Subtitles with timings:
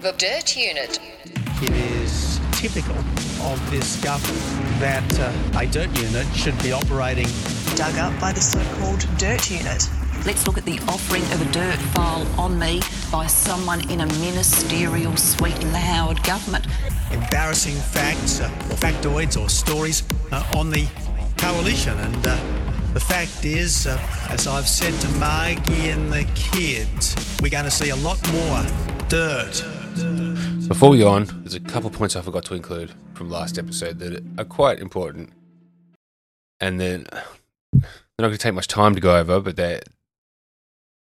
[0.00, 0.98] The Dirt Unit.
[1.60, 2.96] It is typical
[3.42, 4.40] of this government
[4.80, 7.26] that uh, a dirt unit should be operating
[7.74, 9.90] dug up by the so-called dirt unit.
[10.24, 12.80] Let's look at the offering of a dirt file on me
[13.12, 16.66] by someone in a ministerial suite in the Howard government.
[17.10, 20.86] embarrassing facts uh, or factoids or stories uh, on the
[21.36, 21.98] coalition.
[21.98, 22.38] And uh,
[22.94, 27.70] the fact is, uh, as I've said to Margie and the kids, we're going to
[27.70, 28.64] see a lot more
[29.08, 29.62] dirt.
[30.70, 33.58] Before we go on, there's a couple of points I forgot to include from last
[33.58, 35.32] episode that are quite important,
[36.60, 37.08] and then
[37.72, 37.82] they're
[38.20, 39.82] not going to take much time to go over, but they're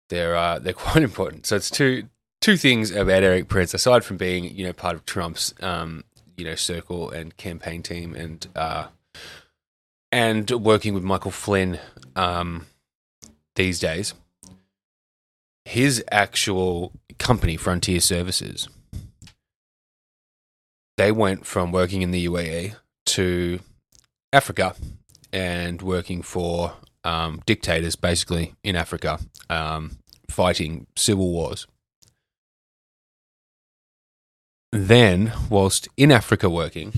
[0.10, 1.48] they're uh, they're quite important.
[1.48, 2.10] So it's two
[2.42, 6.04] two things about Erik Prince, aside from being you know part of Trump's um,
[6.38, 8.90] you know circle and campaign team, and uh,
[10.12, 11.80] and working with Michael Flynn
[12.16, 12.68] um,
[13.56, 14.14] these days.
[15.66, 18.70] His actual company, Frontier Services,
[20.98, 22.76] they went from working in the UAE
[23.08, 23.60] to
[24.32, 24.76] Africa
[25.32, 29.98] and working for um, dictators, basically in Africa, um,
[30.30, 31.68] fighting civil wars.
[34.72, 36.94] Then, whilst in Africa working,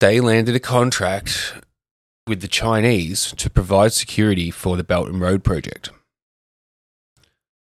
[0.00, 1.54] they landed a contract
[2.26, 5.90] with the Chinese to provide security for the Belt and Road project.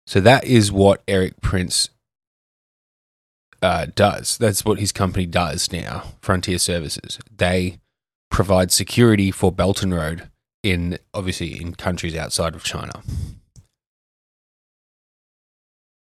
[0.07, 1.89] So that is what Erik Prince
[3.63, 4.37] uh, does.
[4.37, 7.17] That's what his company does now, Frontier Services.
[7.35, 7.79] They
[8.29, 10.29] provide security for Belt and Road
[10.61, 13.01] in obviously in countries outside of China.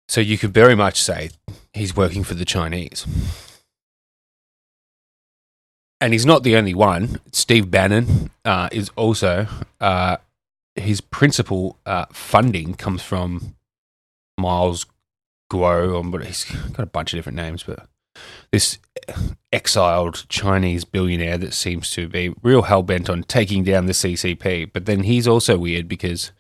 [0.10, 1.32] So you could very much say
[1.74, 3.06] he's working for the Chinese.
[6.00, 7.20] And he's not the only one.
[7.32, 9.48] Steve Bannon uh, is also
[9.82, 10.18] uh,
[10.76, 13.56] his principal uh, funding comes from
[14.38, 14.86] Miles
[15.52, 17.88] Guo, but he's got a bunch of different names, but
[18.52, 18.78] this
[19.52, 24.72] exiled Chinese billionaire that seems to be real hell bent on taking down the CCP.
[24.74, 26.32] But then he's also weird because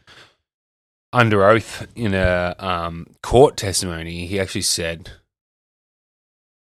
[1.14, 5.12] under oath in a um, court testimony, he actually said,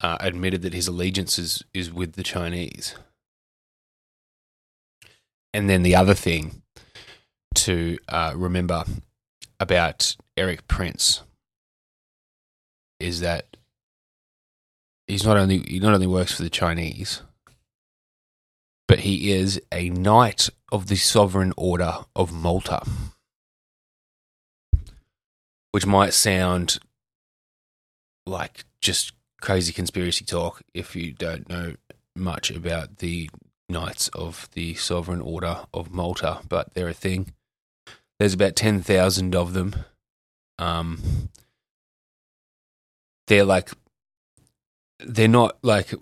[0.02, 2.96] uh, admitted that his allegiance is, is with the Chinese.
[5.54, 6.62] And then the other thing
[7.56, 8.84] to uh, remember
[9.60, 11.22] about Erik Prince
[13.00, 13.58] is that
[15.08, 17.22] he's not only he not only works for the Chinese,
[18.88, 22.84] but he is a knight of the Sovereign Order of Malta,
[25.72, 26.80] which might sound
[28.26, 31.76] like just crazy conspiracy talk if you don't know
[32.16, 33.30] much about the
[33.68, 37.34] Knights of the Sovereign Order of Malta, but they're a thing.
[38.20, 39.76] There's about ten thousand of them.
[40.58, 41.30] Um,
[43.28, 43.72] they're like
[45.00, 45.94] they're not like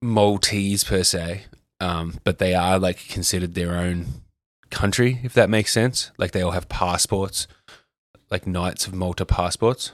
[0.00, 1.44] Maltese per se,
[1.80, 4.06] um, but they are like considered their own
[4.70, 6.10] country, if that makes sense.
[6.18, 7.46] Like they all have passports,
[8.30, 9.92] like Knights of Malta passports.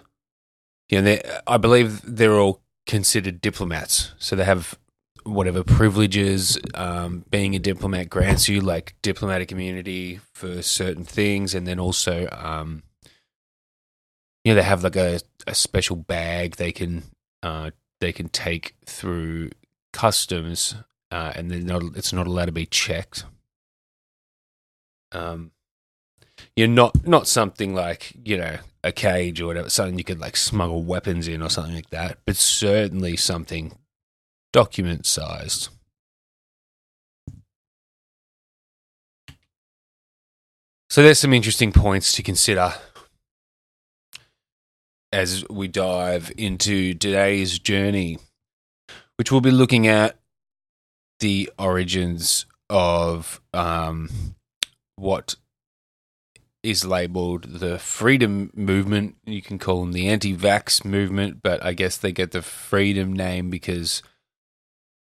[0.89, 4.79] Yeah, they I believe they're all considered diplomats, so they have
[5.25, 11.67] whatever privileges um, being a diplomat grants you, like diplomatic immunity for certain things, and
[11.67, 12.83] then also, um,
[14.45, 17.03] you know, they have like a, a special bag they can
[17.43, 19.51] uh, they can take through
[19.93, 20.75] customs,
[21.11, 23.25] uh, and then it's not allowed to be checked.
[25.13, 25.53] Um,
[26.57, 30.37] you're not not something like you know a cage or whatever, something you could like
[30.37, 33.77] smuggle weapons in or something like that, but certainly something
[34.53, 35.69] document sized.
[40.91, 42.75] So there's some interesting points to consider
[45.13, 48.19] as we dive into today's journey,
[49.17, 50.19] which we'll be looking at
[51.21, 54.11] the origins of um,
[54.97, 55.37] what
[56.63, 59.17] is labeled the freedom movement.
[59.25, 63.13] You can call them the anti vax movement, but I guess they get the freedom
[63.13, 64.03] name because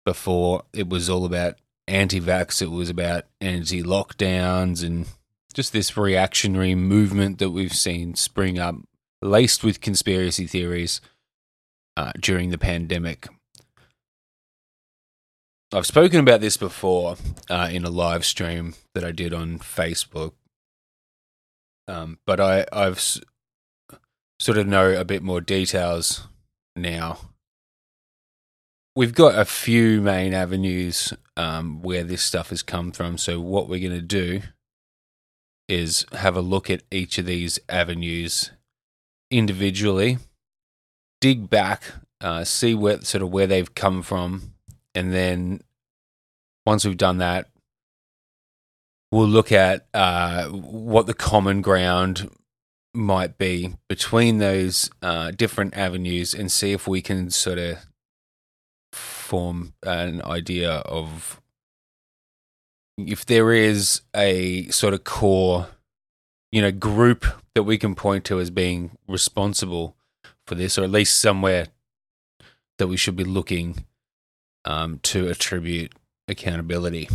[0.05, 1.57] before it was all about
[1.87, 5.07] anti vax, it was about anti lockdowns and
[5.55, 8.77] just this reactionary movement that we've seen spring up,
[9.23, 11.01] laced with conspiracy theories
[11.97, 13.29] uh, during the pandemic.
[15.73, 17.17] I've spoken about this before
[17.49, 20.33] uh, in a live stream that I did on Facebook,
[21.89, 23.21] um, but I, I've s-
[24.39, 26.27] sort of know a bit more details
[26.77, 27.19] now.
[28.95, 33.17] We've got a few main avenues um, where this stuff has come from.
[33.17, 34.43] So what we're going to do
[35.69, 38.51] is have a look at each of these avenues
[39.33, 40.19] individually
[41.23, 41.85] dig back,
[42.21, 44.53] uh, see where sort of where they've come from,
[44.95, 45.63] and then
[46.67, 47.49] once we've done that,
[49.11, 52.29] we'll look at uh, what the common ground
[52.93, 57.79] might be between those uh, different avenues and see if we can sort of
[58.93, 61.41] form an idea of
[62.99, 65.69] if there is a sort of core,
[66.51, 69.97] you know, group that we can point to as being responsible
[70.47, 71.69] for this, or at least somewhere
[72.79, 73.85] that we should be looking
[74.65, 75.93] um, to attribute
[76.29, 77.09] accountability.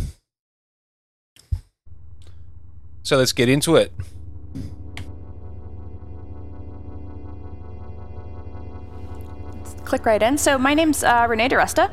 [3.02, 3.92] So let's get into it.
[9.88, 10.36] click right in.
[10.36, 11.90] So my name's uh, Renee DiResta,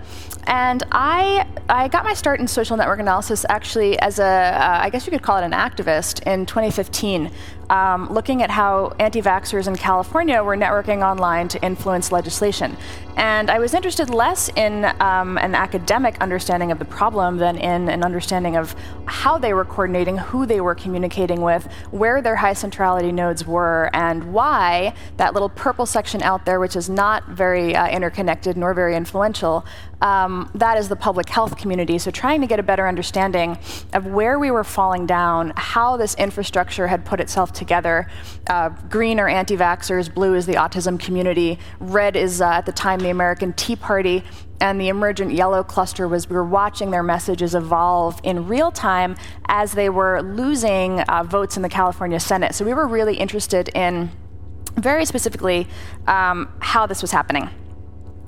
[0.48, 4.90] and I I got my start in social network analysis actually as a uh, I
[4.90, 7.32] guess you could call it an activist in 2015
[7.70, 12.76] um, looking at how anti vaxxers in California were networking online to influence legislation.
[13.18, 17.88] And I was interested less in um, an academic understanding of the problem than in
[17.88, 18.76] an understanding of
[19.06, 23.90] how they were coordinating, who they were communicating with, where their high centrality nodes were,
[23.94, 28.74] and why that little purple section out there, which is not very uh, interconnected nor
[28.74, 29.66] very influential,
[30.02, 31.98] um, that is the public health community.
[31.98, 33.58] So, trying to get a better understanding
[33.94, 38.10] of where we were falling down, how this infrastructure had put itself together.
[38.48, 42.72] Uh, green are anti vaxxers, blue is the autism community, red is uh, at the
[42.72, 44.24] time the American Tea Party,
[44.62, 49.16] and the emergent yellow cluster was we were watching their messages evolve in real time
[49.48, 52.56] as they were losing uh, votes in the California Senate.
[52.56, 54.12] So we were really interested in
[54.78, 55.68] very specifically
[56.08, 57.50] um, how this was happening.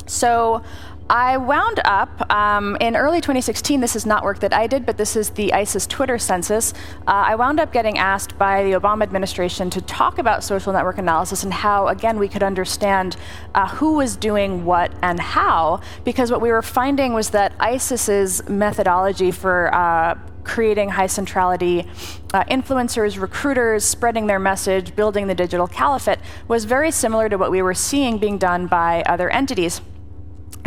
[0.06, 0.64] So
[1.10, 3.80] I wound up um, in early 2016.
[3.80, 6.74] This is not work that I did, but this is the ISIS Twitter census.
[7.08, 10.98] Uh, I wound up getting asked by the Obama administration to talk about social network
[10.98, 13.16] analysis and how, again, we could understand
[13.56, 18.48] uh, who was doing what and how, because what we were finding was that ISIS's
[18.50, 21.88] methodology for uh, creating high centrality
[22.34, 26.20] uh, influencers, recruiters, spreading their message, building the digital caliphate
[26.50, 29.80] was very similar to what we were seeing being done by other entities.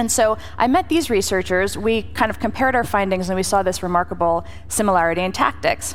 [0.01, 1.77] And so I met these researchers.
[1.77, 5.95] We kind of compared our findings and we saw this remarkable similarity in tactics,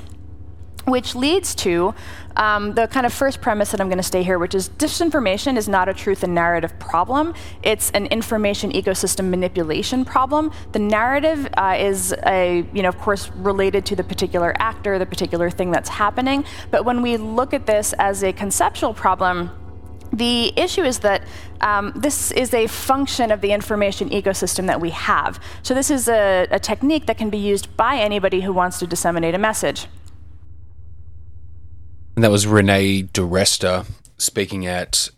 [0.85, 1.95] which leads to
[2.35, 5.57] um, the kind of first premise that I'm going to stay here, which is disinformation
[5.57, 7.33] is not a truth and narrative problem.
[7.63, 10.51] It's an information ecosystem manipulation problem.
[10.73, 15.07] The narrative uh, is, a, you know, of course, related to the particular actor, the
[15.07, 16.45] particular thing that's happening.
[16.69, 19.49] But when we look at this as a conceptual problem,
[20.11, 21.23] the issue is that
[21.61, 25.39] um, this is a function of the information ecosystem that we have.
[25.63, 28.87] So, this is a, a technique that can be used by anybody who wants to
[28.87, 29.87] disseminate a message.
[32.15, 33.85] And that was Renee DiResta
[34.17, 35.09] speaking at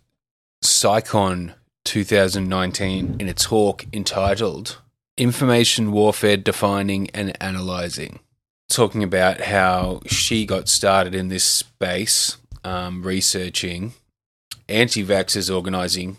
[0.64, 1.54] CSICon
[1.86, 4.82] 2019 in a talk entitled
[5.16, 8.20] Information Warfare Defining and Analyzing,
[8.70, 13.94] talking about how she got started in this space um, researching
[14.70, 16.18] anti vaxxers organizing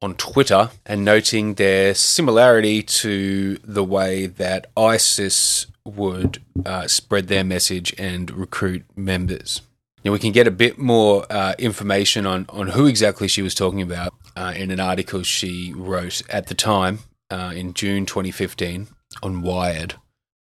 [0.00, 7.44] on Twitter and noting their similarity to the way that ISIS would uh, spread their
[7.44, 9.62] message and recruit members.
[10.04, 13.54] Now, we can get a bit more uh, information on, on who exactly she was
[13.54, 17.00] talking about uh, in an article she wrote at the time
[17.30, 18.88] uh, in June 2015
[19.22, 19.94] on Wired.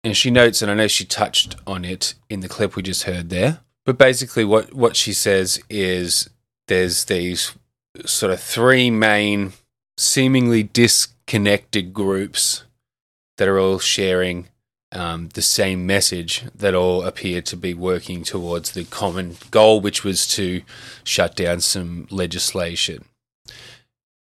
[0.04, 3.04] And she notes, and I know she touched on it in the clip we just
[3.04, 6.30] heard there, but basically, what, what she says is
[6.68, 7.54] there's these
[8.06, 9.54] sort of three main,
[9.98, 12.64] seemingly disconnected groups
[13.38, 14.48] that are all sharing
[14.92, 20.04] um, the same message that all appear to be working towards the common goal, which
[20.04, 20.62] was to
[21.04, 23.06] shut down some legislation.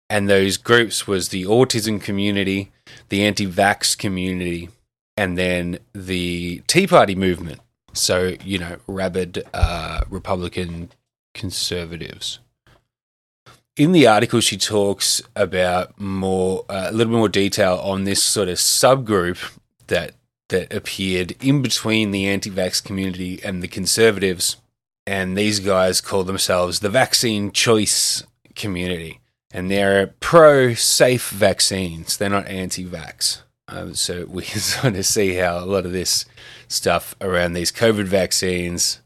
[0.09, 2.71] And those groups was the autism community,
[3.09, 4.69] the anti-vax community,
[5.17, 7.61] and then the Tea Party movement.
[7.93, 10.91] So you know, rabid uh, Republican
[11.33, 12.39] conservatives
[13.75, 18.21] in the article, she talks about more uh, a little bit more detail on this
[18.21, 20.13] sort of subgroup that
[20.49, 24.57] that appeared in between the anti-vax community and the conservatives,
[25.07, 28.23] and these guys call themselves the vaccine choice
[28.55, 29.19] community,
[29.51, 32.17] and they're pro-safe vaccines.
[32.17, 33.41] They're not anti-vax.
[33.67, 36.25] Um, so we sort of see how a lot of this
[36.67, 38.99] stuff around these COVID vaccines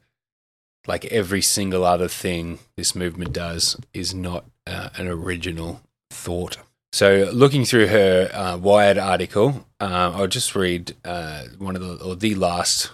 [0.88, 6.58] like every single other thing this movement does, is not uh, an original thought.
[6.94, 12.03] So, looking through her uh, Wired article, uh, I'll just read uh, one of the
[12.03, 12.91] or the last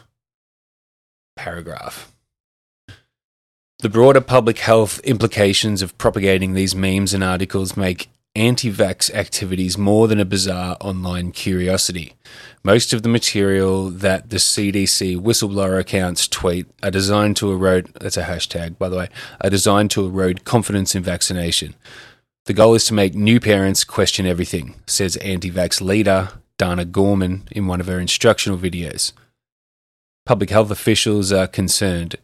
[1.36, 2.12] paragraph.
[3.80, 9.78] The broader public health implications of propagating these memes and articles make anti vax activities
[9.78, 12.14] more than a bizarre online curiosity.
[12.64, 18.18] Most of the material that the CDC whistleblower accounts tweet are designed to erode, that's
[18.18, 19.10] a hashtag, by the way,
[19.42, 21.76] are designed to erode confidence in vaccination.
[22.46, 27.48] The goal is to make new parents question everything, says anti vax leader Dana Gorman
[27.52, 29.14] in one of her instructional videos.
[30.26, 32.16] Public health officials are concerned.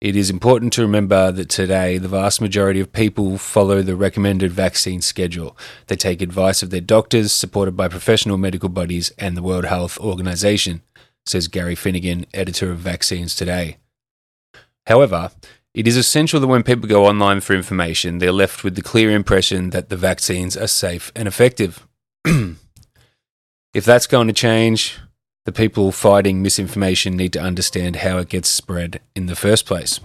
[0.00, 4.52] It is important to remember that today the vast majority of people follow the recommended
[4.52, 5.56] vaccine schedule.
[5.86, 9.98] They take advice of their doctors, supported by professional medical bodies and the World Health
[9.98, 10.82] Organization,
[11.24, 13.78] says Gary Finnegan, editor of Vaccines Today.
[14.86, 15.30] However,
[15.72, 19.10] it is essential that when people go online for information, they're left with the clear
[19.12, 21.86] impression that the vaccines are safe and effective.
[22.24, 24.98] if that's going to change,
[25.46, 30.00] the people fighting misinformation need to understand how it gets spread in the first place.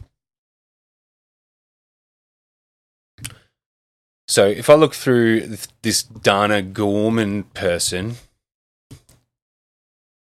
[4.28, 8.16] So, if I look through this Dana Gorman person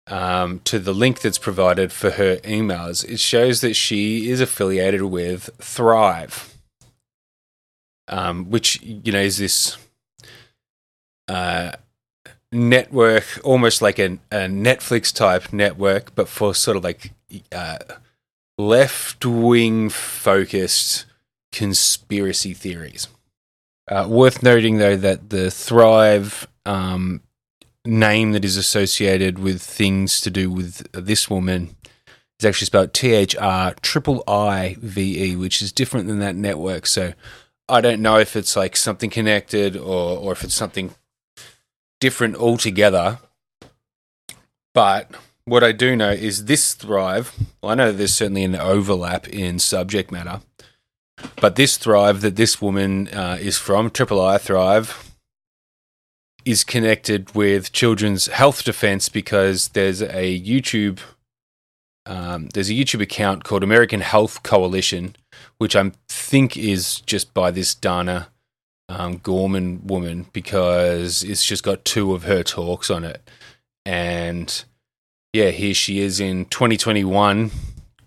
[0.08, 5.02] um, to the link that's provided for her emails, it shows that she is affiliated
[5.02, 6.58] with Thrive,
[8.08, 9.78] um, which you know is this
[11.28, 11.72] uh,
[12.52, 17.12] network, almost like a, a Netflix type network, but for sort of like
[17.52, 17.78] uh,
[18.58, 21.06] left wing focused
[21.52, 23.08] conspiracy theories.
[23.88, 27.20] Uh, worth noting, though, that the Thrive um,
[27.84, 31.76] name that is associated with things to do with this woman
[32.40, 36.34] is actually spelled T H R triple I V E, which is different than that
[36.34, 36.86] network.
[36.86, 37.14] So
[37.68, 40.94] I don't know if it's like something connected or, or if it's something
[42.00, 43.18] different altogether.
[44.74, 45.10] But
[45.44, 49.58] what I do know is this Thrive, well, I know there's certainly an overlap in
[49.58, 50.40] subject matter,
[51.40, 55.14] but this Thrive that this woman uh, is from, Triple I Thrive,
[56.44, 61.00] is connected with Children's Health Defense because there's a YouTube.
[62.06, 65.16] Um, there's a YouTube account called American Health Coalition,
[65.58, 68.28] which I think is just by this Dana
[68.88, 73.28] um, Gorman woman because it's just got two of her talks on it.
[73.84, 74.64] And
[75.32, 77.50] yeah, here she is in 2021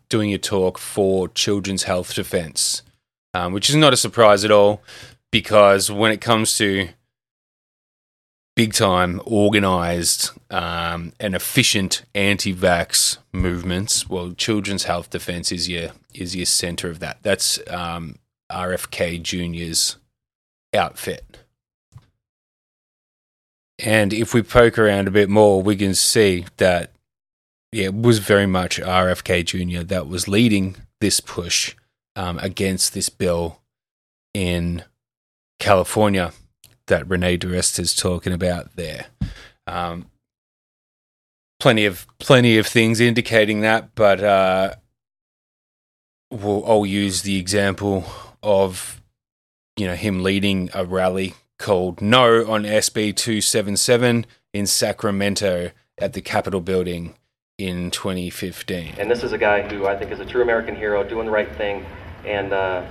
[0.09, 2.81] doing a talk for Children's Health Defense,
[3.33, 4.81] um, which is not a surprise at all
[5.31, 6.89] because when it comes to
[8.55, 16.35] big time organized um, and efficient anti-vax movements well children's health defense is your is
[16.35, 18.17] your center of that that's um,
[18.51, 19.95] rfk junior's
[20.73, 21.25] outfit.
[23.77, 26.91] And if we poke around a bit more, we can see that
[27.71, 29.83] yeah, it was very much RFK Jr.
[29.83, 31.75] that was leading this push
[32.15, 33.59] um, against this bill
[34.33, 34.83] in
[35.59, 36.33] California
[36.87, 39.05] that Renee DiResta is talking about there.
[39.67, 40.07] Um,
[41.59, 44.73] plenty of plenty of things indicating that, but uh,
[46.31, 48.05] we'll, I'll use the example
[48.41, 48.98] of
[49.79, 56.21] you know him leading a rally called No on SB 277 in Sacramento at the
[56.21, 57.15] Capitol building
[57.57, 58.95] in 2015.
[58.97, 61.31] And this is a guy who I think is a true American hero, doing the
[61.31, 61.85] right thing,
[62.25, 62.85] and uh,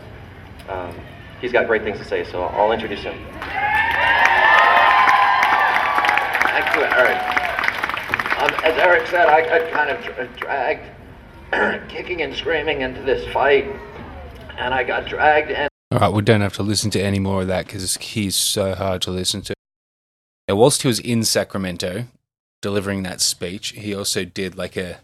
[0.69, 0.95] um,
[1.41, 2.25] he's got great things to say.
[2.25, 3.19] So I'll introduce him.
[6.79, 7.19] You, Eric.
[8.39, 10.85] Um, as Eric said, I got kind of dragged,
[11.91, 13.65] kicking and screaming into this fight,
[14.59, 15.69] and I got dragged in.
[15.91, 18.75] All right, we don't have to listen to any more of that because he's so
[18.75, 19.55] hard to listen to.
[20.47, 22.05] Now, whilst he was in Sacramento
[22.61, 25.01] delivering that speech, he also did like a, I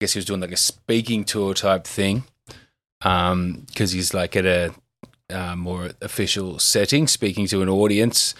[0.00, 2.24] guess he was doing like a speaking tour type thing,
[3.00, 4.74] because um, he's like at a
[5.28, 8.34] uh, more official setting, speaking to an audience,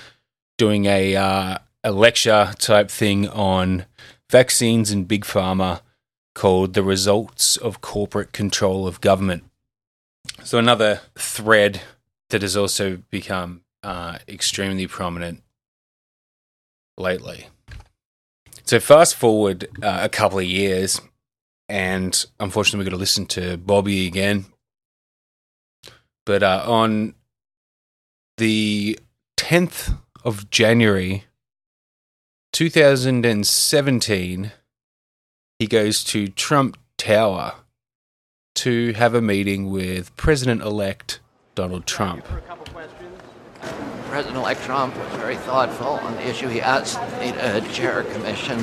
[0.57, 3.85] doing a uh, a lecture type thing on
[4.31, 5.83] vaccines and big pharma
[6.35, 9.45] called "The Results of Corporate Control of Government."
[10.43, 11.81] So another thread
[12.31, 15.43] that has also become uh, extremely prominent
[16.97, 17.49] lately.
[18.65, 21.01] So fast forward uh, a couple of years,
[21.69, 24.47] and unfortunately, we've got to listen to Bobby again.
[26.27, 27.15] But uh, on
[28.39, 28.99] the
[29.37, 31.25] 10th of January
[32.53, 34.53] 2017,
[35.59, 37.55] he goes to Trump Tower
[38.55, 41.21] to have a meeting with President elect
[41.55, 42.25] Donald Trump.
[44.09, 46.49] President elect Trump was very thoughtful on the issue.
[46.49, 48.59] He asked me to chair a commission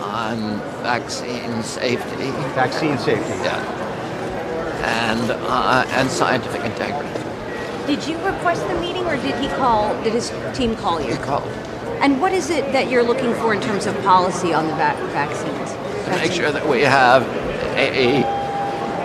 [0.00, 2.30] on vaccine safety.
[2.54, 3.28] Vaccine safety.
[3.44, 3.74] Yeah.
[4.84, 7.08] And, uh, and scientific integrity.
[7.86, 9.94] Did you request the meeting, or did he call?
[10.02, 11.12] Did his team call you?
[11.12, 11.44] He called
[12.00, 14.98] And what is it that you're looking for in terms of policy on the vac-
[15.10, 15.72] vaccines?
[16.04, 17.22] to make sure that we have
[17.76, 18.22] a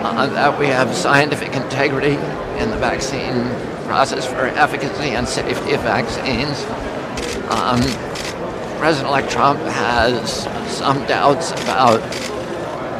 [0.02, 2.16] uh, that we have scientific integrity
[2.60, 3.44] in the vaccine
[3.86, 6.64] process for efficacy and safety of vaccines.
[7.50, 7.80] Um,
[8.78, 10.44] President-elect Trump has
[10.76, 12.00] some doubts about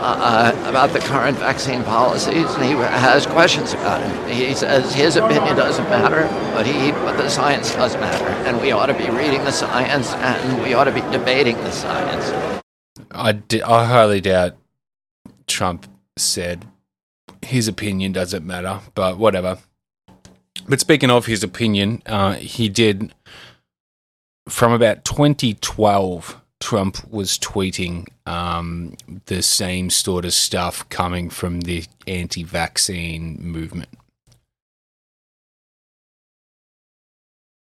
[0.00, 4.34] uh, about the current vaccine policies, and he has questions about it.
[4.34, 8.70] He says his opinion doesn't matter, but he but the science does matter, and we
[8.70, 12.30] ought to be reading the science, and we ought to be debating the science.
[13.10, 14.56] I, I highly doubt
[15.46, 15.86] Trump
[16.16, 16.66] said
[17.44, 19.58] his opinion doesn't matter, but whatever.
[20.68, 23.14] But speaking of his opinion, uh, he did
[24.48, 26.40] from about 2012.
[26.60, 28.96] Trump was tweeting um,
[29.26, 33.90] the same sort of stuff coming from the anti-vaccine movement.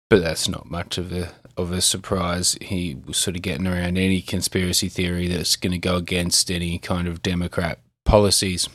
[0.09, 2.57] But that's not much of a of a surprise.
[2.61, 6.77] He was sort of getting around any conspiracy theory that's going to go against any
[6.77, 8.69] kind of Democrat policies.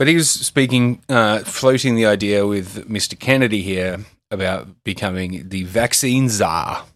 [0.00, 3.18] But he was speaking, uh, floating the idea with Mr.
[3.18, 3.98] Kennedy here
[4.30, 6.86] about becoming the vaccine czar.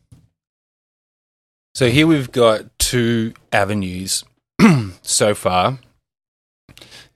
[1.75, 4.25] So here we've got two avenues
[5.03, 5.81] so far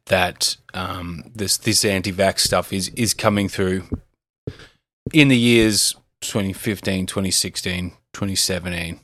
[0.08, 3.84] that um, this this anti-vax stuff is is coming through
[5.14, 9.00] in the years 2015, 2016, 2017.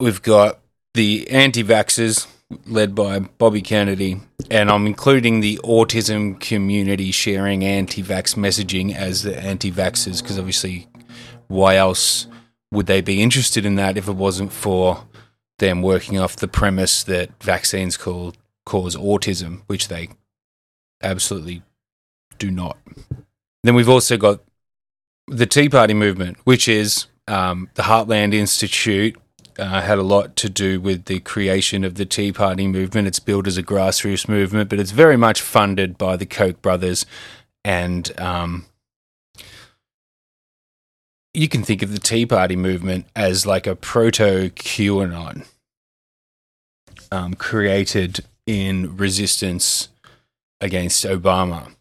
[0.00, 0.60] We've got
[0.94, 2.26] the anti-vaxxers
[2.66, 4.20] led by Bobby Kennedy,
[4.50, 10.88] and I'm including the autism community sharing anti-vax messaging as the anti-vaxxers because obviously,
[11.48, 12.26] why else
[12.72, 15.06] would they be interested in that if it wasn't for
[15.58, 18.34] them working off the premise that vaccines call,
[18.66, 20.08] cause autism, which they
[21.02, 21.62] absolutely
[22.38, 22.76] do not.
[23.62, 24.40] Then we've also got
[25.28, 29.16] the Tea Party movement, which is um, the Heartland Institute,
[29.58, 33.08] uh, had a lot to do with the creation of the Tea Party movement.
[33.08, 37.06] It's built as a grassroots movement, but it's very much funded by the Koch brothers.
[37.64, 38.66] And um,
[41.32, 45.46] you can think of the Tea Party movement as like a proto QAnon
[47.10, 49.88] um, created in resistance
[50.60, 51.72] against Obama.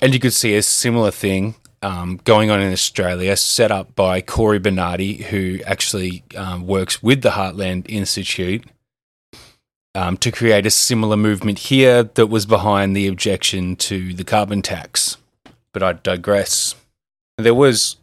[0.00, 4.22] And you could see a similar thing um, going on in Australia, set up by
[4.22, 8.64] Cory Bernardi, who actually um, works with the Heartland Institute,
[9.94, 14.62] um, to create a similar movement here that was behind the objection to the carbon
[14.62, 15.18] tax.
[15.72, 16.74] But I digress.
[17.36, 17.96] There was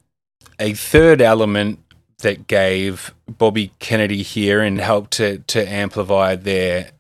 [0.59, 1.79] a third element
[2.19, 6.91] that gave Bobby Kennedy here and helped to, to amplify their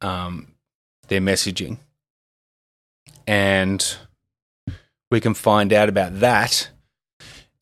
[0.00, 0.46] um,
[1.08, 1.76] their messaging.
[3.26, 3.84] And
[5.10, 6.70] we can find out about that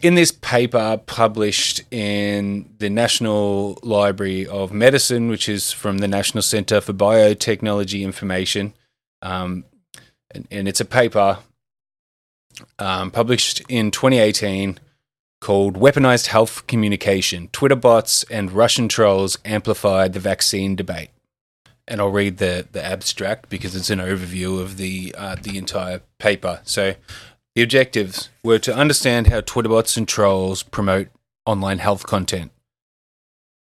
[0.01, 6.43] in this paper published in the National Library of Medicine, which is from the National
[6.43, 8.75] Center for Biotechnology Information.
[9.23, 9.65] Um,
[10.31, 11.39] and, and, it's a paper
[12.79, 14.79] um, published in 2018
[15.41, 21.11] called Weaponized Health Communication Twitter bots and Russian trolls amplified the vaccine debate.
[21.89, 26.03] And I'll read the, the abstract because it's an overview of the uh, the entire
[26.19, 26.61] paper.
[26.63, 26.95] So
[27.59, 31.09] the objectives were to understand how Twitter bots and trolls promote
[31.45, 32.53] online health content.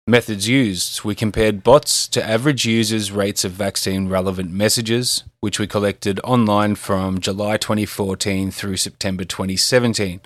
[0.06, 5.66] Methods used we compared bots to average users' rates of vaccine relevant messages, which we
[5.66, 10.20] collected online from July 2014 through September 2017.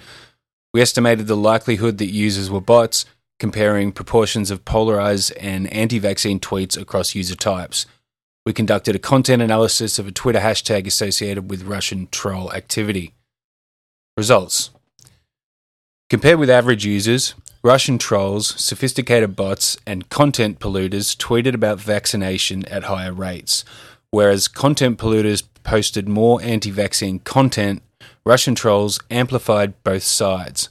[0.74, 3.06] We estimated the likelihood that users were bots,
[3.38, 7.86] comparing proportions of polarized and anti vaccine tweets across user types.
[8.44, 13.14] We conducted a content analysis of a Twitter hashtag associated with Russian troll activity.
[14.16, 14.70] Results
[16.10, 22.84] Compared with average users, Russian trolls, sophisticated bots, and content polluters tweeted about vaccination at
[22.84, 23.64] higher rates,
[24.10, 27.82] whereas content polluters posted more anti vaccine content,
[28.26, 30.68] Russian trolls amplified both sides.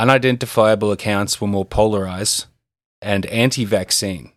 [0.00, 2.46] Unidentifiable accounts were more polarized
[3.02, 4.32] and anti vaccine.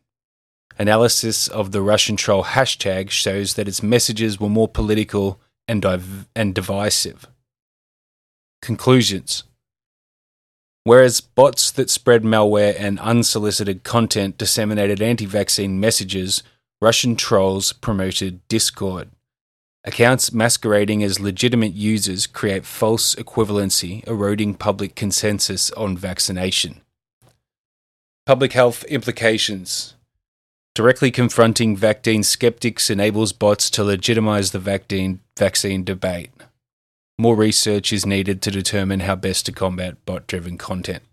[0.77, 6.27] Analysis of the Russian troll hashtag shows that its messages were more political and, div-
[6.35, 7.25] and divisive.
[8.61, 9.43] Conclusions
[10.83, 16.41] Whereas bots that spread malware and unsolicited content disseminated anti vaccine messages,
[16.81, 19.09] Russian trolls promoted discord.
[19.83, 26.81] Accounts masquerading as legitimate users create false equivalency, eroding public consensus on vaccination.
[28.25, 29.95] Public health implications.
[30.75, 36.31] Directly confronting vaccine skeptics enables bots to legitimize the vaccine, vaccine debate.
[37.19, 41.03] More research is needed to determine how best to combat bot driven content.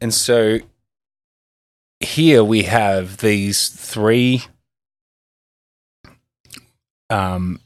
[0.00, 0.60] And so
[1.98, 4.44] here we have these three
[7.10, 7.58] um,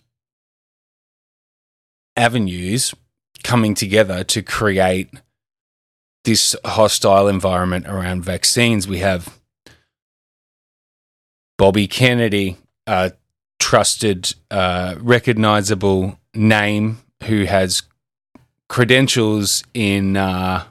[2.17, 2.95] avenues
[3.45, 5.11] coming together to create
[6.25, 8.89] this hostile environment around vaccines.
[8.89, 9.39] We have
[11.59, 13.13] Bobby Kennedy, a
[13.59, 17.83] trusted, uh, recognizable name who has
[18.69, 20.17] credentials in.
[20.17, 20.65] Uh,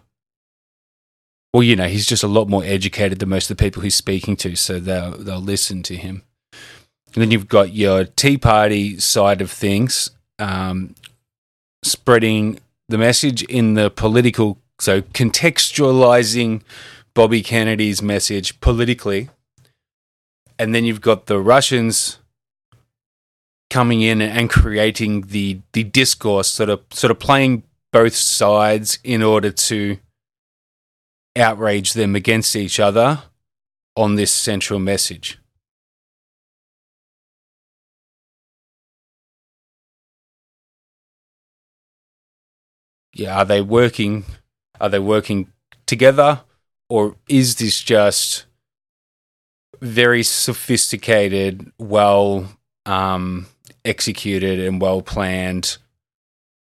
[1.53, 3.95] well, you know, he's just a lot more educated than most of the people he's
[3.95, 6.23] speaking to, so they'll they'll listen to him.
[7.13, 10.93] And then you've got your Tea Party side of things, um,
[11.83, 16.61] spreading the message in the political, so contextualizing
[17.15, 19.29] Bobby Kennedy's message politically.
[20.59, 22.19] And then you've got the Russians
[23.69, 29.23] coming in and creating the the discourse, sort of sort of playing both sides in
[29.23, 29.97] order to
[31.35, 33.23] outrage them against each other
[33.95, 35.39] on this central message.
[43.13, 44.25] Yeah, are they working?
[44.79, 45.51] Are they working
[45.87, 46.41] together,
[46.87, 48.45] or is this just
[49.81, 52.47] very sophisticated, well
[52.85, 53.47] um,
[53.87, 55.77] executed, and well planned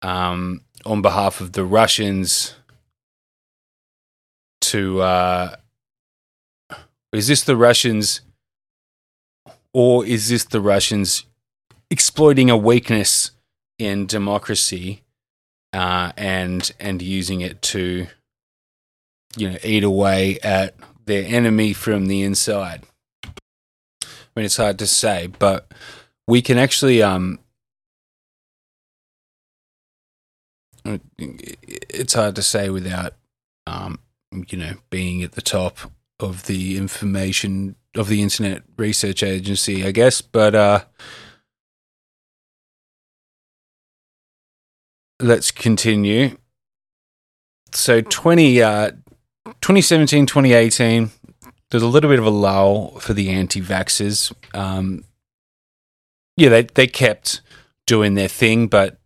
[0.02, 2.56] um, on behalf of the Russians?
[4.68, 5.56] to uh,
[7.14, 8.22] is this the Russians
[9.74, 11.26] or is this the Russians
[11.90, 13.32] exploiting a weakness
[13.80, 15.04] in democracy
[15.72, 18.08] uh, and and using it to
[19.38, 22.84] you know eat away at their enemy from the inside?
[24.04, 25.72] I mean, it's hard to say, but
[26.28, 27.40] we can actually um,
[31.18, 33.14] it's hard to say without
[33.66, 34.00] um,
[34.32, 35.78] you know, being at the top
[36.20, 40.22] of the information of the Internet Research Agency, I guess.
[40.22, 40.86] But uh,
[45.20, 46.38] let's continue.
[47.74, 48.92] So 20, uh,
[49.62, 51.12] 2017, 2018,
[51.70, 54.34] there's a little bit of a lull for the anti-vaxxers.
[54.56, 55.04] Um,
[56.38, 57.42] yeah, they they kept
[57.86, 58.98] doing their thing, but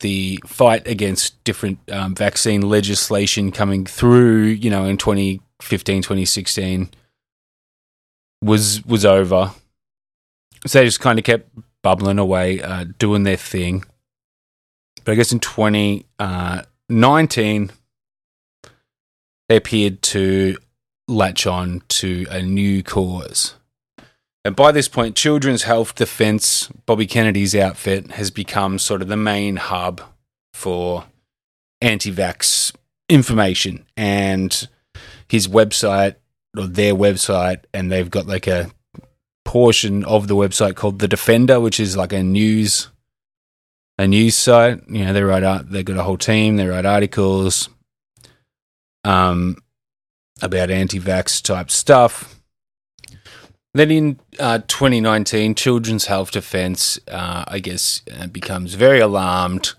[0.00, 6.90] the fight against different um, vaccine legislation coming through, you know, in 2015, 2016
[8.42, 9.52] was was over.
[10.66, 11.48] So they just kind of kept
[11.82, 13.84] bubbling away, uh, doing their thing.
[15.04, 18.68] But I guess in 2019, uh,
[19.48, 20.56] they appeared to
[21.08, 23.54] latch on to a new cause.
[24.44, 29.16] And by this point, Children's Health Defense, Bobby Kennedy's outfit, has become sort of the
[29.16, 30.00] main hub
[30.52, 31.04] for
[31.80, 32.74] anti vax
[33.08, 33.86] information.
[33.96, 34.68] And
[35.28, 36.16] his website,
[36.56, 38.70] or their website, and they've got like a
[39.44, 42.88] portion of the website called The Defender, which is like a news
[43.98, 44.80] a news site.
[44.88, 47.68] You know, they write art, they've got a whole team, they write articles
[49.04, 49.56] um,
[50.40, 52.41] about anti vax type stuff.
[53.74, 59.72] Then in uh, 2019, Children's Health Defence, uh, I guess, uh, becomes very alarmed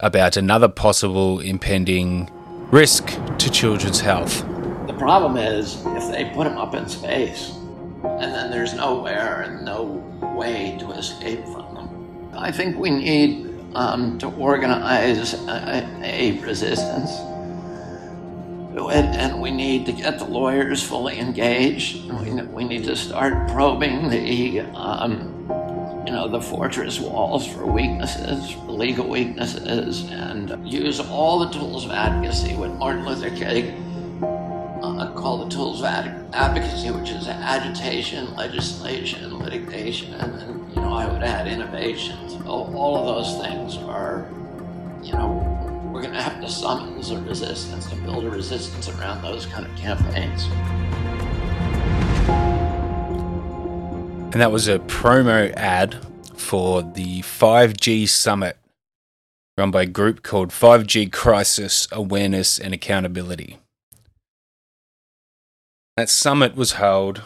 [0.00, 2.28] about another possible impending
[2.72, 4.40] risk to children's health.
[4.88, 7.52] The problem is if they put them up in space
[8.02, 9.84] and then there's nowhere and no
[10.36, 12.30] way to escape from them.
[12.36, 17.10] I think we need um, to organize a, a resistance
[18.86, 22.10] and we need to get the lawyers fully engaged.
[22.12, 25.34] We, we need to start probing the, um,
[26.06, 31.90] you know, the fortress walls for weaknesses, legal weaknesses, and use all the tools of
[31.90, 32.54] advocacy.
[32.54, 33.84] What Martin Luther King
[34.82, 40.80] uh, called the tools of ad- advocacy, which is agitation, legislation, litigation, and, and you
[40.80, 42.16] know, I would add innovation.
[42.28, 44.30] So all of those things are,
[45.02, 45.57] you know,
[45.92, 49.66] we're going to have to summon a resistance and build a resistance around those kind
[49.66, 50.44] of campaigns.
[54.32, 55.96] And that was a promo ad
[56.34, 58.58] for the 5G Summit
[59.56, 63.56] run by a group called 5G Crisis Awareness and Accountability.
[65.96, 67.22] That summit was held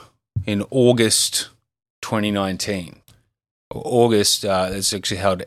[0.47, 1.51] in August
[2.01, 3.03] 2019.
[3.75, 5.43] August, uh, it's actually held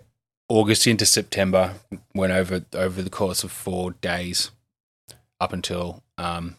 [0.50, 1.76] August into September,
[2.14, 4.52] went over over the course of four days,
[5.40, 6.58] up until um,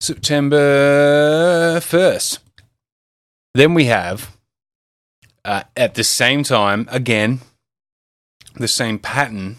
[0.00, 2.40] September first.
[3.54, 4.36] Then we have
[5.46, 7.40] Uh, at the same time, again,
[8.54, 9.56] the same pattern.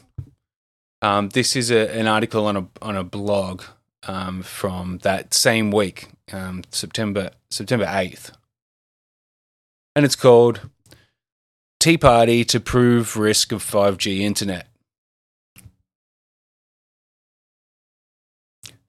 [1.02, 3.62] Um, this is a, an article on a on a blog
[4.08, 8.32] um, from that same week, um, September September eighth,
[9.96, 10.60] and it's called
[11.80, 14.68] "Tea Party to Prove Risk of Five G Internet."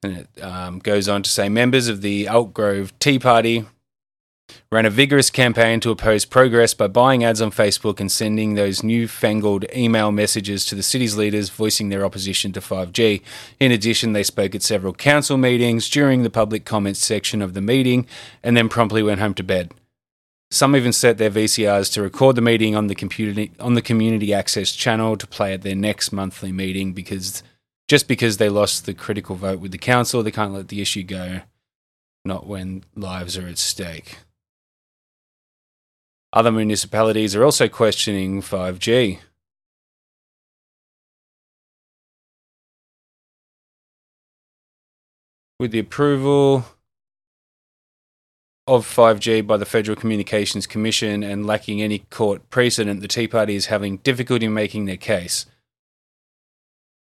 [0.02, 3.64] And it um, goes on to say members of the Elk Grove Tea Party
[4.70, 8.82] ran a vigorous campaign to oppose progress by buying ads on Facebook and sending those
[8.82, 13.22] newfangled email messages to the city's leaders voicing their opposition to 5G.
[13.58, 17.60] In addition, they spoke at several council meetings during the public comments section of the
[17.60, 18.06] meeting
[18.42, 19.72] and then promptly went home to bed.
[20.50, 24.32] Some even set their VCRs to record the meeting on the computer on the community
[24.32, 27.42] access channel to play at their next monthly meeting because
[27.88, 31.02] just because they lost the critical vote with the council, they can't let the issue
[31.02, 31.40] go,
[32.24, 34.18] not when lives are at stake.
[36.32, 39.18] Other municipalities are also questioning 5G.
[45.58, 46.66] With the approval
[48.66, 53.54] of 5G by the Federal Communications Commission and lacking any court precedent, the Tea Party
[53.54, 55.46] is having difficulty making their case.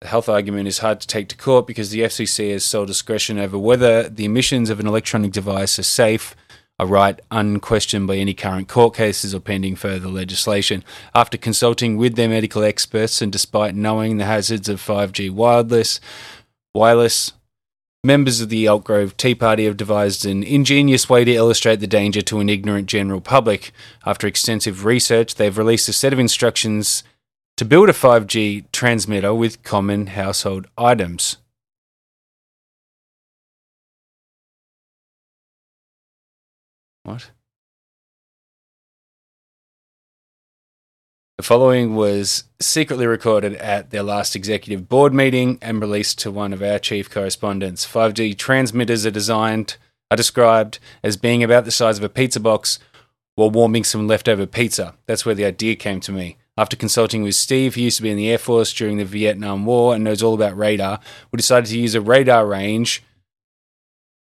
[0.00, 3.38] The health argument is hard to take to court because the FCC has sole discretion
[3.38, 6.34] over whether the emissions of an electronic device are safe
[6.78, 10.82] a right unquestioned by any current court cases or pending further legislation.
[11.14, 16.00] After consulting with their medical experts and despite knowing the hazards of 5G wireless,
[16.74, 17.32] wireless
[18.04, 21.86] members of the Elk Grove Tea Party have devised an ingenious way to illustrate the
[21.86, 23.70] danger to an ignorant general public.
[24.04, 27.04] After extensive research, they've released a set of instructions
[27.56, 31.36] to build a 5G transmitter with common household items.
[37.04, 37.30] What?
[41.38, 46.52] The following was secretly recorded at their last executive board meeting and released to one
[46.52, 47.86] of our chief correspondents.
[47.86, 49.76] 5G transmitters are designed,
[50.10, 52.78] are described as being about the size of a pizza box
[53.34, 54.94] while warming some leftover pizza.
[55.06, 56.36] That's where the idea came to me.
[56.58, 59.64] After consulting with Steve, who used to be in the Air Force during the Vietnam
[59.64, 61.00] War and knows all about radar,
[61.32, 63.02] we decided to use a radar range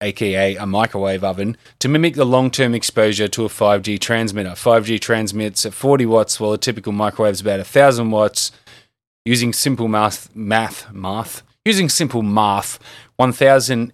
[0.00, 4.50] aka a microwave oven, to mimic the long term exposure to a 5G transmitter.
[4.50, 8.52] 5G transmits at 40 watts, while a typical microwave is about 1000 watts.
[9.24, 12.78] Using simple math, math, math, using simple math,
[13.16, 13.92] 1000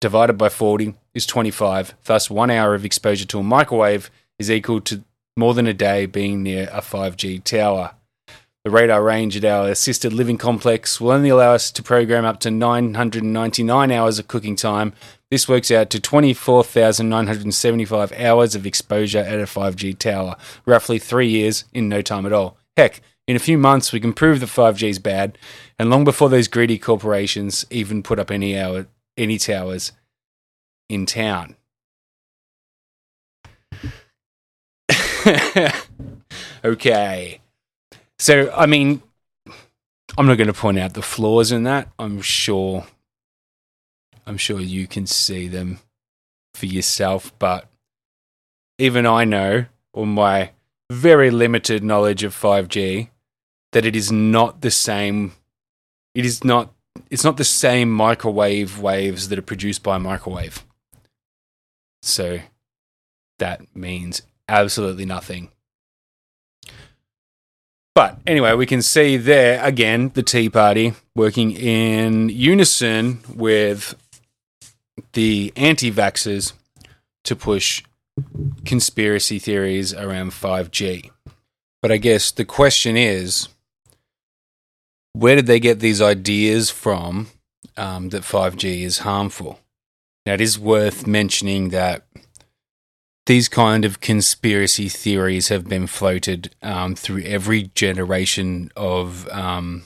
[0.00, 1.94] divided by 40 is 25.
[2.04, 5.04] Thus, one hour of exposure to a microwave is equal to
[5.36, 7.94] more than a day being near a 5G tower.
[8.64, 12.40] The radar range at our assisted living complex will only allow us to program up
[12.40, 14.92] to 999 hours of cooking time
[15.30, 20.34] this works out to 24,975 hours of exposure at a 5G tower,
[20.66, 22.56] roughly three years in no time at all.
[22.76, 25.38] Heck, in a few months, we can prove that 5G is bad,
[25.78, 29.92] and long before those greedy corporations even put up any, hour, any towers
[30.88, 31.54] in town.
[36.64, 37.40] okay.
[38.20, 39.02] So, I mean,
[40.18, 41.88] I'm not going to point out the flaws in that.
[41.98, 42.84] I'm sure
[44.26, 45.78] I'm sure you can see them
[46.52, 47.66] for yourself, but
[48.78, 50.50] even I know, or my
[50.92, 53.08] very limited knowledge of 5G,
[53.72, 55.32] that it is not the same.
[56.14, 56.74] It is not.
[57.08, 60.62] It's not the same microwave waves that are produced by a microwave.
[62.02, 62.40] So
[63.38, 65.52] that means absolutely nothing.
[68.00, 73.94] But anyway, we can see there again the Tea Party working in unison with
[75.12, 76.54] the anti vaxxers
[77.24, 77.82] to push
[78.64, 81.10] conspiracy theories around 5G.
[81.82, 83.50] But I guess the question is
[85.12, 87.26] where did they get these ideas from
[87.76, 89.60] um, that 5G is harmful?
[90.24, 92.06] Now, it is worth mentioning that
[93.30, 99.84] these kind of conspiracy theories have been floated um, through every generation of um,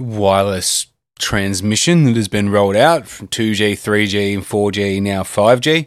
[0.00, 0.88] wireless
[1.20, 5.86] transmission that has been rolled out from 2G, 3G, and 4G, now 5G.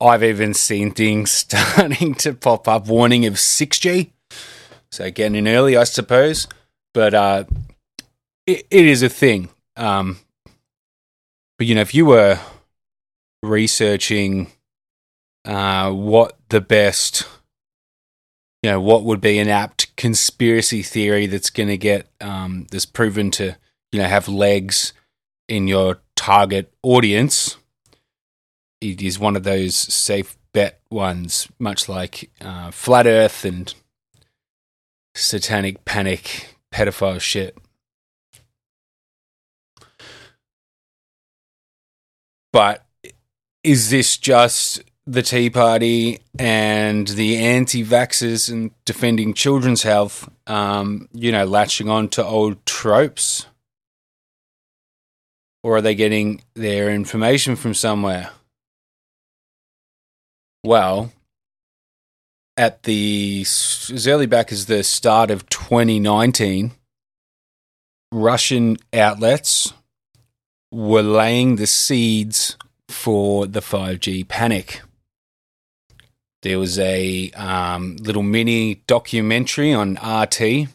[0.00, 4.12] I've even seen things starting to pop up warning of 6G.
[4.92, 6.46] So getting in early, I suppose.
[6.94, 7.44] But uh,
[8.46, 9.48] it, it is a thing.
[9.76, 10.20] Um,
[11.58, 12.38] but, you know, if you were
[13.42, 14.52] researching
[15.44, 17.26] uh, what the best,
[18.62, 22.86] you know, what would be an apt conspiracy theory that's going to get, um, that's
[22.86, 23.56] proven to
[23.92, 24.92] you know have legs
[25.48, 27.56] in your target audience.
[28.80, 33.72] It is one of those safe bet ones, much like uh, flat Earth and
[35.14, 37.56] satanic panic pedophile shit.
[42.52, 42.84] But
[43.62, 51.08] is this just the Tea Party and the anti vaxxers and defending children's health, um,
[51.12, 53.46] you know, latching on to old tropes?
[55.64, 58.30] Or are they getting their information from somewhere?
[60.64, 61.12] Well,
[62.56, 66.72] at the as early back as the start of 2019,
[68.12, 69.72] Russian outlets
[70.70, 72.56] were laying the seeds
[72.88, 74.82] for the 5G panic.
[76.42, 80.68] There was a um, little mini documentary on RT,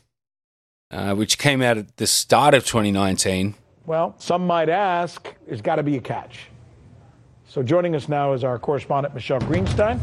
[0.92, 3.54] uh, which came out at the start of 2019.
[3.86, 6.48] Well, some might ask, there's got to be a catch.
[7.50, 10.00] So joining us now is our correspondent, Michelle Greenstein,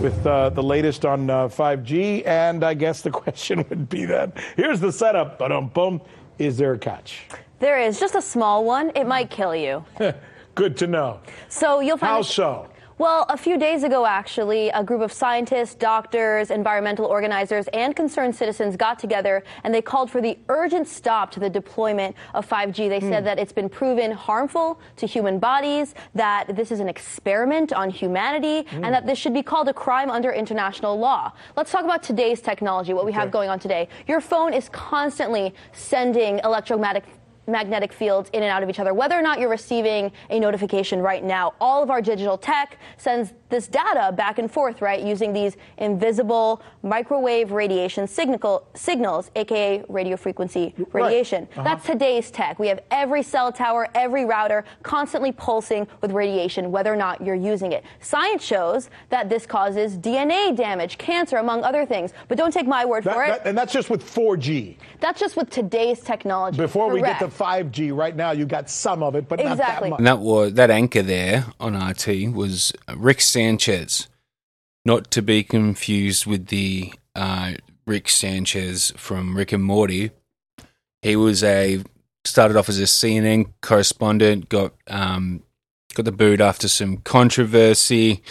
[0.00, 2.26] with uh, the latest on uh, 5G.
[2.26, 5.38] And I guess the question would be that here's the setup.
[5.38, 6.00] Ba-dum-bum.
[6.38, 7.24] Is there a catch?
[7.58, 8.90] There is just a small one.
[8.94, 9.84] It might kill you.
[10.54, 11.20] Good to know.
[11.50, 12.10] So you'll find.
[12.10, 12.71] How so?
[13.02, 18.36] Well, a few days ago, actually, a group of scientists, doctors, environmental organizers, and concerned
[18.36, 22.88] citizens got together and they called for the urgent stop to the deployment of 5G.
[22.88, 23.24] They said Hmm.
[23.24, 28.68] that it's been proven harmful to human bodies, that this is an experiment on humanity,
[28.70, 28.84] Hmm.
[28.84, 31.32] and that this should be called a crime under international law.
[31.56, 33.88] Let's talk about today's technology, what we have going on today.
[34.06, 37.02] Your phone is constantly sending electromagnetic
[37.46, 38.94] magnetic fields in and out of each other.
[38.94, 43.32] Whether or not you're receiving a notification right now, all of our digital tech sends
[43.48, 50.16] this data back and forth, right, using these invisible microwave radiation signal, signals, aka radio
[50.16, 51.46] frequency radiation.
[51.52, 51.62] Uh-huh.
[51.62, 52.58] That's today's tech.
[52.58, 57.34] We have every cell tower, every router constantly pulsing with radiation, whether or not you're
[57.34, 57.84] using it.
[58.00, 62.12] Science shows that this causes DNA damage, cancer, among other things.
[62.28, 63.28] But don't take my word That- for it.
[63.28, 64.76] that- and that's just with 4G.
[65.00, 66.56] That's just with today's technology.
[66.56, 67.31] Before we get to Correct.
[67.32, 69.98] 5G, right now you got some of it, but not that much.
[69.98, 74.08] And that was that anchor there on RT was Rick Sanchez,
[74.84, 77.54] not to be confused with the uh,
[77.86, 80.10] Rick Sanchez from Rick and Morty.
[81.02, 81.82] He was a
[82.24, 85.42] started off as a CNN correspondent, got um,
[85.94, 88.22] got the boot after some controversy,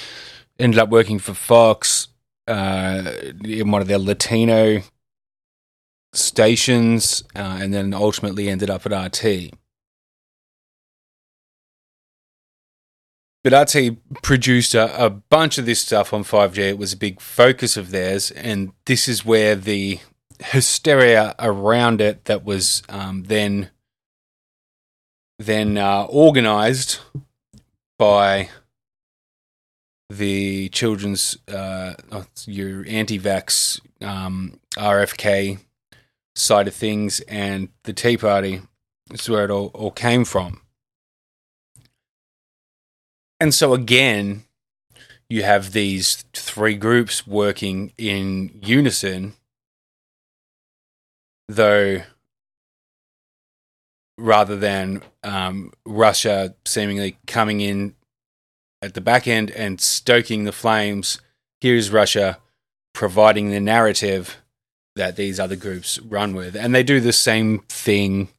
[0.58, 2.08] ended up working for Fox
[2.48, 3.12] uh,
[3.44, 4.82] in one of their Latino
[6.14, 9.52] stations, uh, and then ultimately ended up at RT.
[13.44, 16.58] But RT produced a, a bunch of this stuff on 5G.
[16.58, 20.00] It was a big focus of theirs, and this is where the
[20.40, 23.70] hysteria around it that was um, then
[25.38, 27.00] then uh, organized
[27.98, 28.50] by
[30.10, 35.60] the children's uh, uh, your anti-vax um, RFK
[36.36, 38.62] side of things and the Tea Party.
[39.12, 40.62] Is where it all, all came from.
[43.42, 44.46] And so again,
[45.30, 49.34] you have these three groups working in unison,
[51.48, 52.04] though
[54.18, 57.96] rather than um, Russia seemingly coming in
[58.82, 61.20] at the back end and stoking the flames,
[61.60, 62.38] here's Russia
[62.94, 64.41] providing the narrative
[64.96, 66.56] that these other groups run with.
[66.56, 68.30] And they do the same thing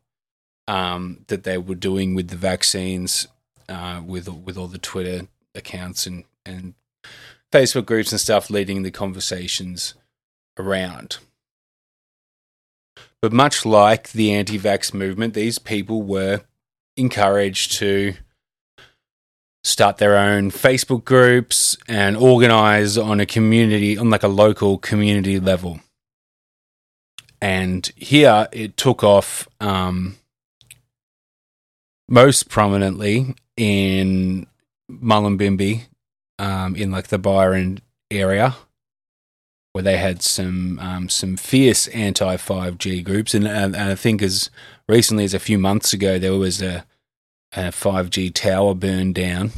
[0.69, 3.27] um, that they were doing with the vaccines,
[3.69, 6.75] uh, with with all the Twitter accounts and, and
[7.51, 9.95] Facebook groups and stuff leading the conversations
[10.59, 11.19] around.
[13.21, 16.41] But much like the anti vax movement, these people were
[16.97, 18.15] encouraged to
[19.65, 25.39] start their own Facebook groups and organize on a community, on like a local community
[25.39, 25.81] level.
[27.43, 30.17] And here it took off um,
[32.09, 34.47] most prominently in
[34.89, 35.83] Mullumbimby,
[36.39, 37.81] um, in like the Byron
[38.13, 38.55] area,
[39.73, 43.97] where they had some um, some fierce anti five G groups, and, and, and I
[43.97, 44.49] think as
[44.89, 46.85] recently as a few months ago there was a
[47.73, 49.51] five G tower burned down.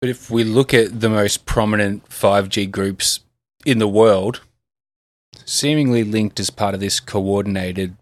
[0.00, 3.20] But if we look at the most prominent 5G groups
[3.66, 4.40] in the world,
[5.50, 7.96] seemingly linked as part of this coordinated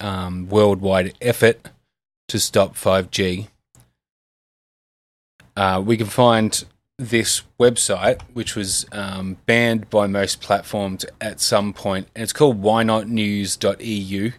[0.00, 1.68] um, worldwide effort
[2.28, 3.48] to stop 5G,
[5.54, 6.64] uh, we can find
[6.98, 12.62] this website, which was um, banned by most platforms at some point, and it's called
[12.62, 14.32] whynotnews.eu.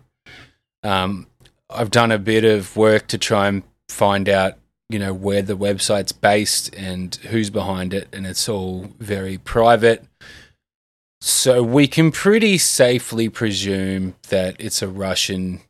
[0.81, 1.27] Um,
[1.69, 4.57] I've done a bit of work to try and find out
[4.89, 10.03] you know where the website's based and who's behind it, and it's all very private.
[11.21, 15.61] So we can pretty safely presume that it's a Russian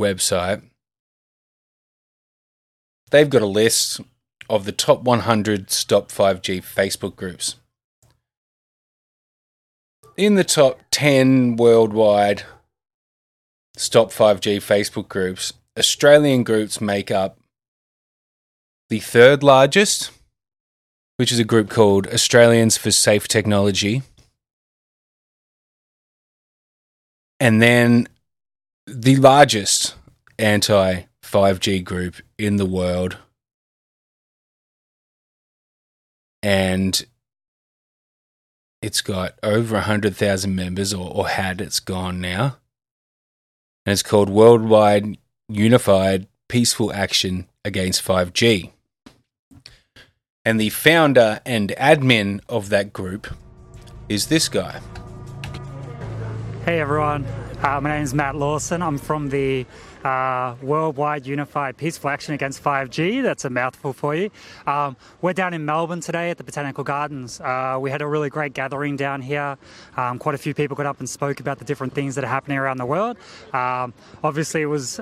[0.00, 0.62] website.
[3.10, 4.00] They've got a list
[4.48, 7.56] of the top 100 Stop 5G Facebook groups.
[10.16, 12.44] In the top 10 worldwide
[13.76, 17.38] Stop 5G Facebook groups, Australian groups make up
[18.90, 20.10] the third largest,
[21.16, 24.02] which is a group called Australians for Safe Technology.
[27.42, 28.06] And then
[28.86, 29.96] the largest
[30.38, 33.16] anti 5G group in the world.
[36.40, 37.04] And
[38.80, 42.58] it's got over 100,000 members, or, or had, it's gone now.
[43.84, 45.18] And it's called Worldwide
[45.48, 48.70] Unified Peaceful Action Against 5G.
[50.44, 53.26] And the founder and admin of that group
[54.08, 54.80] is this guy.
[56.64, 57.26] Hey everyone,
[57.64, 58.82] uh, my name is Matt Lawson.
[58.82, 59.66] I'm from the
[60.04, 63.20] uh, Worldwide Unified Peaceful Action Against 5G.
[63.20, 64.30] That's a mouthful for you.
[64.64, 67.40] Um, we're down in Melbourne today at the Botanical Gardens.
[67.40, 69.58] Uh, we had a really great gathering down here.
[69.96, 72.28] Um, quite a few people got up and spoke about the different things that are
[72.28, 73.16] happening around the world.
[73.52, 73.92] Um,
[74.22, 75.00] obviously, it was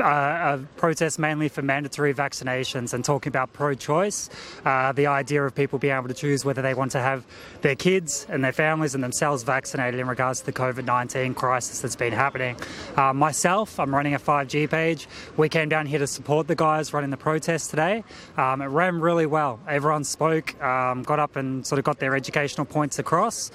[0.00, 4.30] uh, a protest mainly for mandatory vaccinations and talking about pro choice,
[4.64, 7.24] uh, the idea of people being able to choose whether they want to have
[7.62, 11.80] their kids and their families and themselves vaccinated in regards to the COVID 19 crisis
[11.80, 12.56] that's been happening.
[12.96, 15.08] Uh, myself, I'm running a 5G page.
[15.36, 18.04] We came down here to support the guys running the protest today.
[18.36, 19.60] Um, it ran really well.
[19.68, 23.50] Everyone spoke, um, got up and sort of got their educational points across.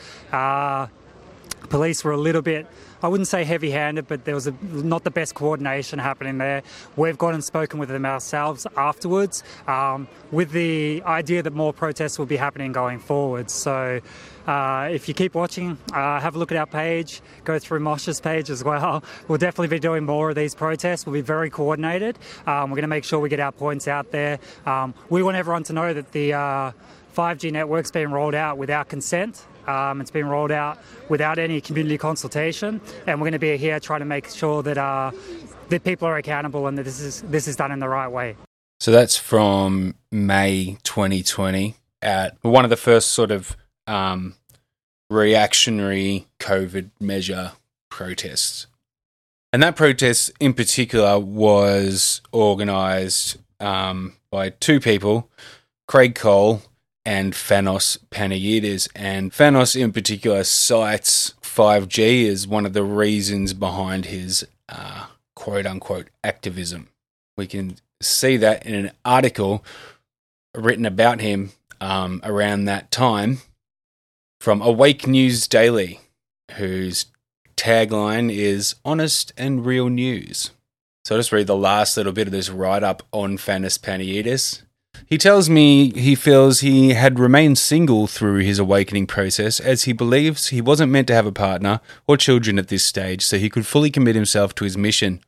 [1.70, 2.68] Police were a little bit
[3.02, 6.64] I wouldn't say heavy handed, but there was a, not the best coordination happening there.
[6.96, 12.18] We've gone and spoken with them ourselves afterwards um, with the idea that more protests
[12.18, 13.52] will be happening going forward.
[13.52, 14.02] So
[14.48, 18.20] uh, if you keep watching, uh, have a look at our page, go through Mosh's
[18.20, 19.04] page as well.
[19.28, 21.06] We'll definitely be doing more of these protests.
[21.06, 22.18] We'll be very coordinated.
[22.46, 24.40] Um, we're going to make sure we get our points out there.
[24.66, 26.72] Um, we want everyone to know that the uh,
[27.16, 29.44] 5G network's been rolled out without consent.
[29.68, 33.80] Um, it's been rolled out without any community consultation, and we're going to be here
[33.80, 35.12] trying to make sure that uh,
[35.70, 38.36] that people are accountable and that this is this is done in the right way.
[38.80, 43.58] So that's from May 2020 at one of the first sort of
[43.88, 44.36] um,
[45.10, 47.54] reactionary COVID measure
[47.90, 48.68] protests.
[49.52, 55.30] And that protest in particular was organised um, by two people,
[55.88, 56.62] Craig Cole
[57.08, 58.90] and Fanos Panayides.
[58.94, 65.66] And Fanos, in particular, cites 5G as one of the reasons behind his uh, quote
[65.66, 66.90] unquote activism.
[67.38, 69.64] We can see that in an article
[70.54, 73.38] written about him um, around that time
[74.42, 76.02] from Awake News Daily,
[76.58, 77.06] whose
[77.56, 80.52] tagline is honest and real news.
[81.06, 84.64] So I'll just read the last little bit of this write up on Fanos Panayides.
[85.06, 89.94] He tells me he feels he had remained single through his awakening process as he
[89.94, 93.50] believes he wasn't meant to have a partner or children at this stage so he
[93.50, 95.22] could fully commit himself to his mission.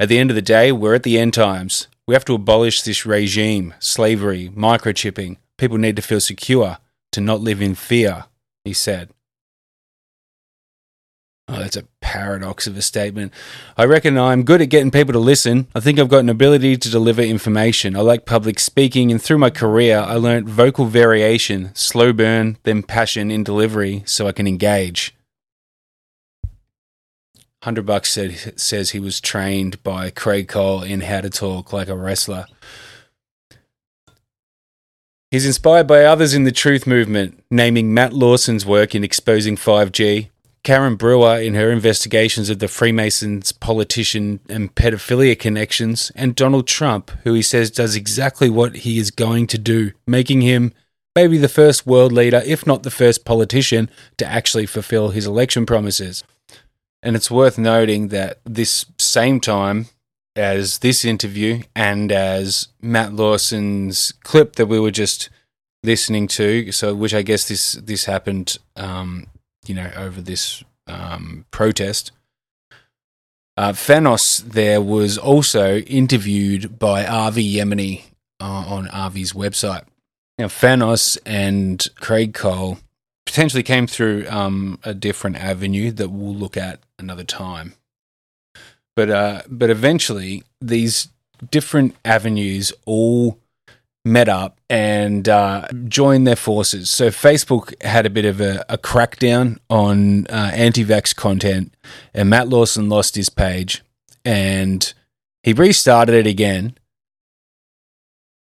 [0.00, 1.88] At the end of the day, we're at the end times.
[2.06, 5.36] We have to abolish this regime, slavery, microchipping.
[5.58, 6.78] People need to feel secure,
[7.12, 8.24] to not live in fear,
[8.64, 9.10] he said.
[11.48, 13.32] Oh, that's a paradox of a statement.
[13.76, 15.66] I reckon I'm good at getting people to listen.
[15.74, 17.96] I think I've got an ability to deliver information.
[17.96, 22.82] I like public speaking, and through my career, I learnt vocal variation, slow burn, then
[22.82, 25.14] passion in delivery so I can engage.
[27.62, 31.88] 100 Bucks said, says he was trained by Craig Cole in how to talk like
[31.88, 32.46] a wrestler.
[35.30, 40.28] He's inspired by others in the truth movement, naming Matt Lawson's work in exposing 5G,
[40.64, 47.10] Karen Brewer in her investigations of the Freemasons, politician, and pedophilia connections, and Donald Trump,
[47.24, 50.72] who he says does exactly what he is going to do, making him
[51.16, 55.66] maybe the first world leader, if not the first politician, to actually fulfill his election
[55.66, 56.22] promises.
[57.02, 59.86] And it's worth noting that this same time
[60.36, 65.28] as this interview and as Matt Lawson's clip that we were just
[65.82, 69.26] listening to, so which I guess this this happened um,
[69.66, 72.12] you know, over this um, protest.
[73.56, 78.04] Uh, Fanos there was also interviewed by Avi Yemini
[78.40, 79.84] uh, on Avi's website.
[80.38, 82.78] Now, Fanos and Craig Cole
[83.26, 87.74] potentially came through um, a different avenue that we'll look at another time.
[88.96, 91.08] But uh, but eventually, these
[91.50, 93.38] different avenues all
[94.04, 96.90] met up and uh, joined their forces.
[96.90, 101.74] So Facebook had a bit of a, a crackdown on uh, anti-vax content,
[102.12, 103.82] and Matt Lawson lost his page,
[104.24, 104.92] and
[105.42, 106.76] he restarted it again.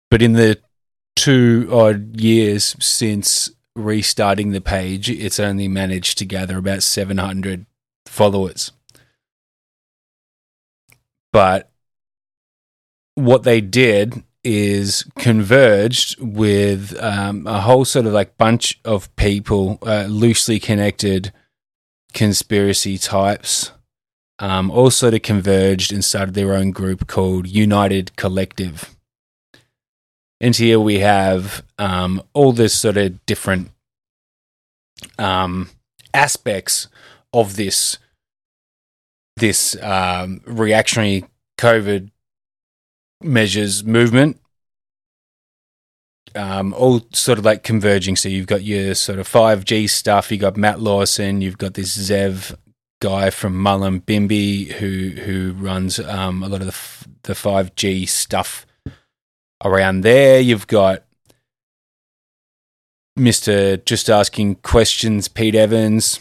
[0.09, 0.59] But in the
[1.15, 7.65] two odd years since restarting the page, it's only managed to gather about 700
[8.05, 8.71] followers.
[11.33, 11.71] But
[13.15, 19.77] what they did is converged with um, a whole sort of like bunch of people,
[19.85, 21.33] uh, loosely connected
[22.13, 23.71] conspiracy types,
[24.39, 28.95] um, all sort of converged and started their own group called United Collective.
[30.39, 33.71] And here we have um, all this sort of different
[35.19, 35.69] um,
[36.13, 36.87] aspects
[37.33, 37.97] of this
[39.35, 41.25] this um, reactionary
[41.59, 42.11] COVID
[43.21, 44.39] measures movement,
[46.35, 48.15] um, all sort of like converging.
[48.15, 51.97] So you've got your sort of 5G stuff, you've got Matt Lawson, you've got this
[51.97, 52.55] Zev
[52.99, 58.65] guy from Mullumbimby who who runs um, a lot of the, f- the 5G stuff
[59.63, 60.39] around there.
[60.39, 61.03] You've got
[63.17, 63.83] Mr.
[63.85, 66.19] Just Asking Questions, Pete Evans.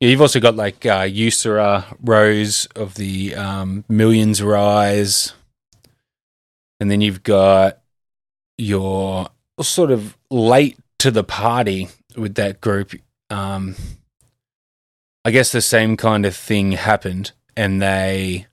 [0.00, 5.32] Yeah, you've also got like uh, Usura Rose of the um, Millions Rise,
[6.78, 7.80] and then you've got
[8.56, 9.28] your
[9.60, 12.94] sort of late to the party with that group.
[13.28, 13.74] Um,
[15.24, 18.46] I guess the same kind of thing happened, and they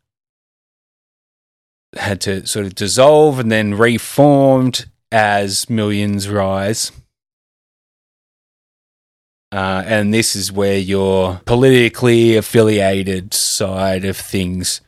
[1.96, 6.92] had to sort of dissolve and then reformed as Millions Rise.
[9.56, 14.82] Uh, and this is where your politically affiliated side of things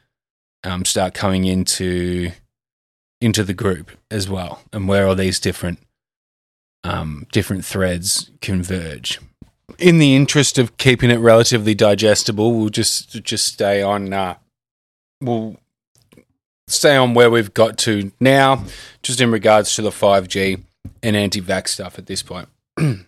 [0.65, 2.32] um, start coming into
[3.22, 5.80] into the group as well, and where all these different
[6.84, 9.22] um, different threads converge.
[9.80, 14.11] In the interest of keeping it relatively digestible, we'll just just stay on.
[14.11, 14.36] Uh,
[15.22, 15.55] we'll
[16.68, 18.65] stay on where we've got to now,
[19.01, 20.57] just in regards to the five G
[21.01, 22.49] and anti-vax stuff at this point.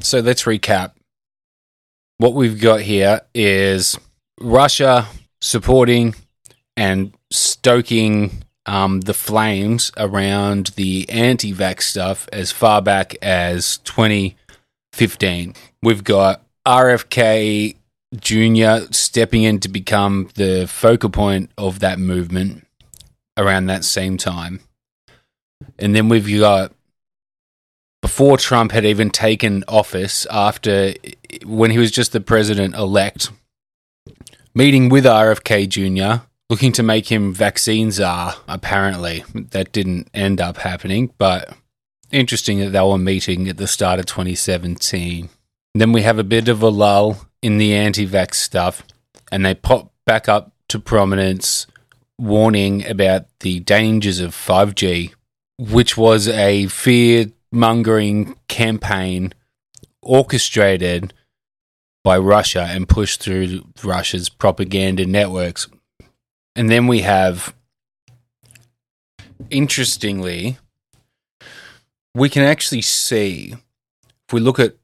[0.00, 0.92] So let's recap.
[2.18, 3.98] What we've got here is
[4.40, 5.06] Russia
[5.40, 6.14] supporting
[6.76, 15.54] and stoking um, the flames around the anti vax stuff as far back as 2015.
[15.82, 17.76] We've got RFK
[18.18, 18.92] Jr.
[18.92, 22.66] stepping in to become the focal point of that movement
[23.36, 24.60] around that same time.
[25.78, 26.72] And then we've got
[28.02, 30.94] before Trump had even taken office, after
[31.44, 33.30] when he was just the president elect,
[34.54, 39.24] meeting with RFK Jr., looking to make him vaccine czar, apparently.
[39.34, 41.54] That didn't end up happening, but
[42.10, 45.28] interesting that they were meeting at the start of 2017.
[45.74, 48.82] Then we have a bit of a lull in the anti vax stuff,
[49.30, 51.66] and they pop back up to prominence,
[52.18, 55.14] warning about the dangers of 5G,
[55.58, 59.32] which was a fear mongering campaign
[60.02, 61.12] orchestrated
[62.02, 65.68] by Russia and pushed through Russia's propaganda networks.
[66.56, 67.54] And then we have,
[69.50, 70.58] interestingly,
[72.14, 74.74] we can actually see, if we look at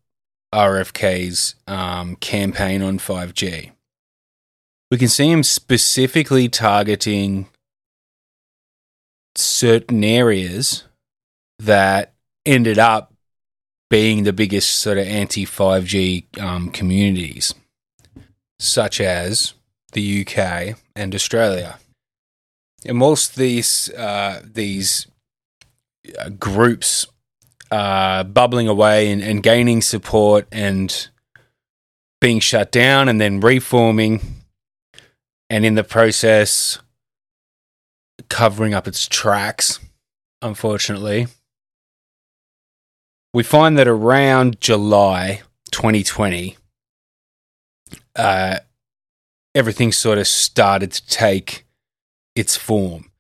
[0.54, 3.72] RFK's um, campaign on 5G,
[4.90, 7.48] we can see him specifically targeting
[9.34, 10.84] certain areas
[11.58, 12.14] that
[12.46, 13.12] ended up
[13.90, 17.54] being the biggest sort of anti 5G um, communities,
[18.58, 19.54] such as
[19.92, 21.78] the UK and Australia.
[22.84, 25.06] And whilst these uh, these
[26.18, 27.06] uh, groups
[27.70, 31.08] are bubbling away and, and gaining support and
[32.20, 34.20] being shut down and then reforming,
[35.50, 36.78] and in the process
[38.28, 39.78] covering up its tracks,
[40.42, 41.26] unfortunately
[43.36, 46.56] we find that around July 2020,
[48.16, 48.60] uh,
[49.54, 51.66] everything sort of started to take
[52.34, 53.10] its form.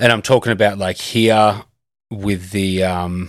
[0.00, 1.64] And I'm talking about like here
[2.10, 3.28] with the um,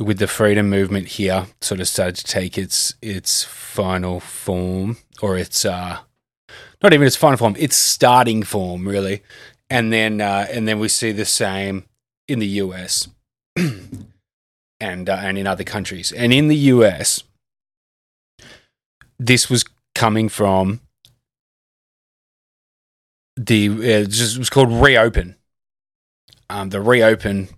[0.00, 5.36] with the freedom movement here, sort of started to take its its final form, or
[5.36, 5.98] its uh,
[6.82, 9.22] not even its final form, its starting form, really.
[9.68, 11.84] And then uh, and then we see the same
[12.26, 13.08] in the US.
[14.80, 16.12] and uh, and in other countries.
[16.12, 17.22] And in the US,
[19.18, 20.80] this was coming from
[23.36, 25.36] the it just, was called Reopen.
[26.48, 27.48] Um, the Reopen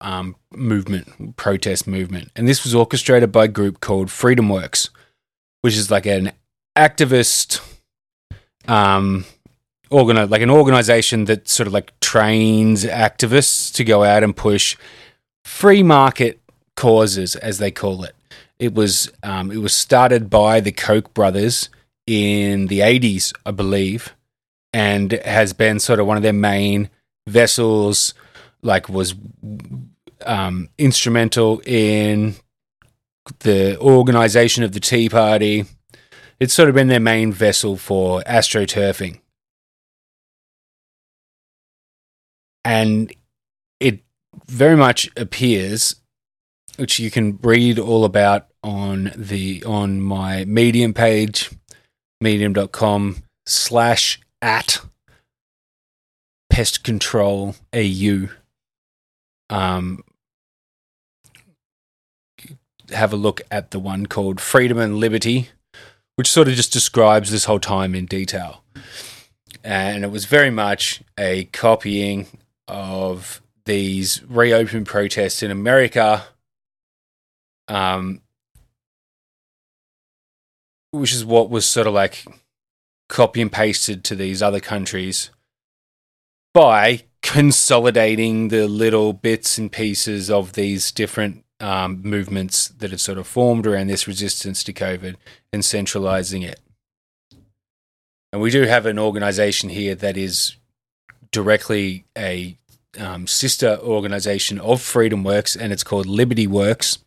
[0.00, 4.88] um, movement, protest movement, and this was orchestrated by a group called Freedom Works,
[5.60, 6.32] which is like an
[6.76, 7.60] activist,
[8.66, 9.26] um,
[9.90, 14.76] organi- like an organization that sort of like trains activists to go out and push
[15.44, 16.40] free market
[16.76, 18.14] causes, as they call it.
[18.58, 21.68] It was um, it was started by the Koch brothers
[22.06, 24.14] in the eighties, I believe,
[24.72, 26.90] and has been sort of one of their main
[27.26, 28.14] vessels.
[28.62, 29.16] Like was
[30.24, 32.36] um, instrumental in
[33.40, 35.64] the organization of the Tea Party.
[36.38, 39.20] It's sort of been their main vessel for astroturfing.
[42.64, 43.12] And
[43.80, 44.00] it
[44.48, 45.96] very much appears,
[46.76, 51.50] which you can read all about on the on my Medium page,
[52.20, 54.80] medium.com slash at
[56.50, 58.28] pest control AU.
[59.50, 60.02] Um,
[62.90, 65.50] have a look at the one called Freedom and Liberty,
[66.16, 68.62] which sort of just describes this whole time in detail.
[69.64, 72.26] And it was very much a copying
[72.66, 76.24] of these reopen protests in America,
[77.68, 78.20] um,
[80.90, 82.24] which is what was sort of like
[83.08, 85.30] copy and pasted to these other countries
[86.54, 93.18] by consolidating the little bits and pieces of these different um, movements that have sort
[93.18, 95.14] of formed around this resistance to COVID
[95.52, 96.60] and centralizing it.
[98.32, 100.56] And we do have an organization here that is
[101.30, 102.56] directly a
[102.98, 106.98] um, sister organization of Freedom Works, and it's called Liberty Works.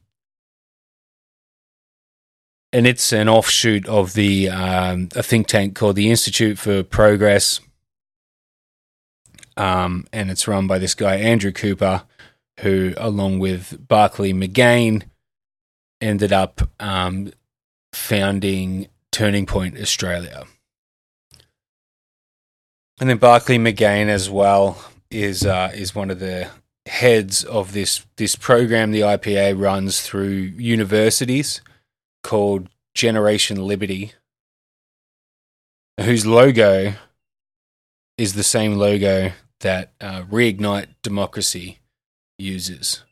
[2.74, 7.62] And it's an offshoot of the um, a think tank called the Institute for Progress,
[9.56, 12.04] um, and it's run by this guy Andrew Cooper,
[12.60, 15.04] who, along with Barclay McGain,
[16.02, 17.32] ended up um,
[17.94, 20.44] founding Turning Point Australia.
[23.00, 24.78] And then Barclay McGain as well
[25.10, 26.50] is uh, is one of the
[26.86, 31.62] heads of this this program the IPA runs through universities
[32.24, 34.14] called Generation Liberty,
[36.00, 36.94] whose logo
[38.18, 39.32] is the same logo
[39.62, 41.80] that uh, Reignite Democracy
[42.38, 43.04] uses.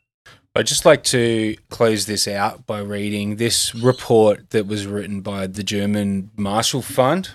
[0.56, 5.48] I'd just like to close this out by reading this report that was written by
[5.48, 7.30] the German Marshall Fund,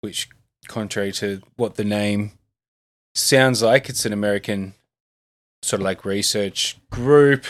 [0.00, 0.28] which,
[0.66, 2.32] contrary to what the name
[3.14, 4.74] sounds like, it's an American
[5.62, 7.44] sort of like research group.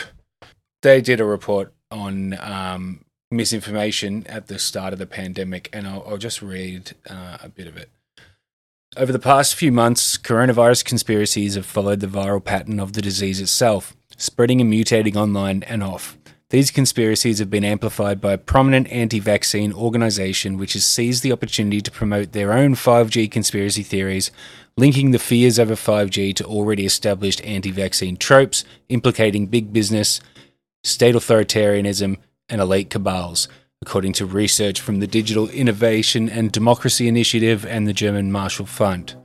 [0.81, 6.03] They did a report on um, misinformation at the start of the pandemic, and I'll,
[6.07, 7.89] I'll just read uh, a bit of it.
[8.95, 13.41] Over the past few months, coronavirus conspiracies have followed the viral pattern of the disease
[13.41, 16.17] itself, spreading and mutating online and off.
[16.53, 21.31] These conspiracies have been amplified by a prominent anti vaccine organization which has seized the
[21.31, 24.29] opportunity to promote their own 5G conspiracy theories,
[24.77, 30.21] linking the fears over 5G to already established anti vaccine tropes, implicating big business,
[30.83, 32.17] state authoritarianism,
[32.49, 33.47] and elite cabals
[33.81, 39.15] according to research from the Digital Innovation and Democracy Initiative and the German Marshall Fund.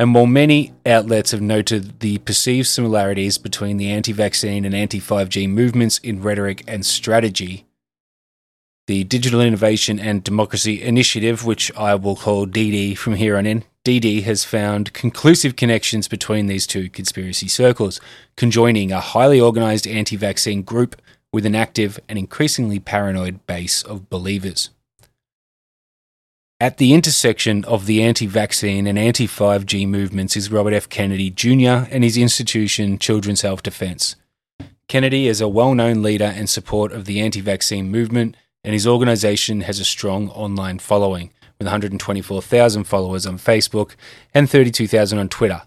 [0.00, 4.98] And while many outlets have noted the perceived similarities between the anti vaccine and anti
[4.98, 7.66] 5G movements in rhetoric and strategy,
[8.86, 13.62] the Digital Innovation and Democracy Initiative, which I will call DIDI from here on in,
[13.84, 18.00] DIDI has found conclusive connections between these two conspiracy circles,
[18.38, 20.96] conjoining a highly organized anti vaccine group
[21.30, 24.70] with an active and increasingly paranoid base of believers.
[26.62, 30.90] At the intersection of the anti vaccine and anti 5G movements is Robert F.
[30.90, 31.88] Kennedy Jr.
[31.90, 34.16] and his institution, Children's Health Defense.
[34.86, 38.86] Kennedy is a well known leader and support of the anti vaccine movement, and his
[38.86, 43.92] organization has a strong online following, with 124,000 followers on Facebook
[44.34, 45.62] and 32,000 on Twitter.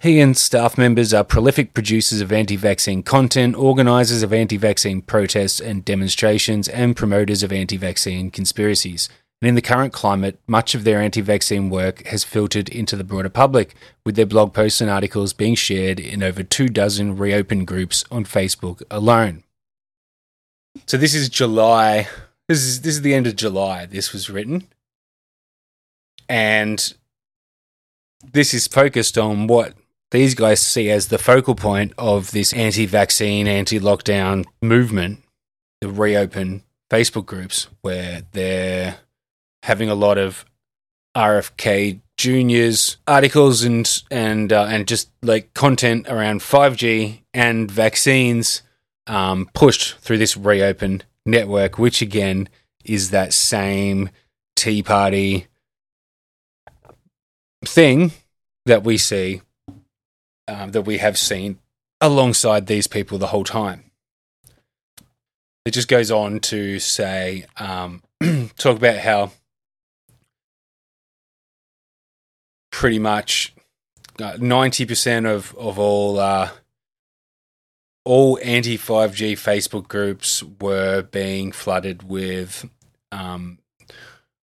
[0.00, 5.02] He and staff members are prolific producers of anti vaccine content, organisers of anti vaccine
[5.02, 9.10] protests and demonstrations, and promoters of anti vaccine conspiracies.
[9.42, 13.04] And in the current climate, much of their anti vaccine work has filtered into the
[13.04, 13.74] broader public,
[14.06, 18.24] with their blog posts and articles being shared in over two dozen reopen groups on
[18.24, 19.44] Facebook alone.
[20.86, 22.08] So this is July.
[22.48, 23.84] This is this is the end of July.
[23.84, 24.66] This was written,
[26.26, 26.94] and
[28.32, 29.74] this is focused on what
[30.10, 35.22] these guys see as the focal point of this anti vaccine, anti lockdown movement,
[35.80, 38.96] the reopen Facebook groups, where they're
[39.62, 40.44] having a lot of
[41.16, 48.62] RFK Junior's articles and and uh, and just like content around 5G and vaccines
[49.06, 52.48] um, pushed through this reopen network, which again
[52.84, 54.10] is that same
[54.56, 55.46] Tea Party
[57.64, 58.12] thing
[58.66, 59.42] that we see
[60.50, 61.58] um, that we have seen
[62.00, 63.90] alongside these people the whole time.
[65.64, 68.02] It just goes on to say, um,
[68.56, 69.30] talk about how
[72.72, 73.54] pretty much
[74.20, 76.50] uh, ninety percent of of all uh,
[78.04, 82.68] all anti five G Facebook groups were being flooded with
[83.12, 83.58] um,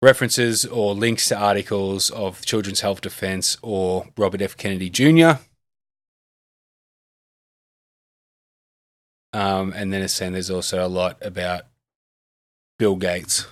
[0.02, 4.56] references or links to articles of Children's Health Defense or Robert F.
[4.56, 5.42] Kennedy Jr.
[9.34, 11.64] Um, and then it's saying there's also a lot about
[12.78, 13.46] Bill Gates.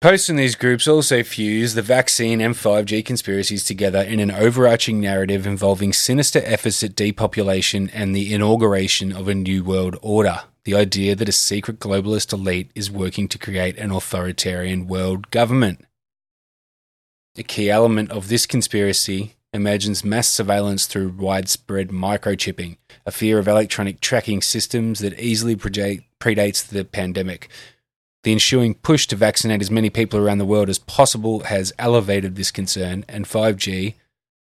[0.00, 5.00] Posts in these groups also fuse the vaccine and 5G conspiracies together in an overarching
[5.00, 10.42] narrative involving sinister efforts at depopulation and the inauguration of a new world order.
[10.62, 15.84] The idea that a secret globalist elite is working to create an authoritarian world government.
[17.36, 23.46] A key element of this conspiracy imagines mass surveillance through widespread microchipping, a fear of
[23.46, 27.48] electronic tracking systems that easily predates the pandemic.
[28.24, 32.36] The ensuing push to vaccinate as many people around the world as possible has elevated
[32.36, 33.94] this concern, and 5G,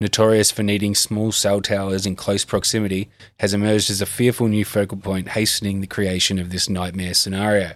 [0.01, 4.65] notorious for needing small cell towers in close proximity, has emerged as a fearful new
[4.65, 7.73] focal point, hastening the creation of this nightmare scenario.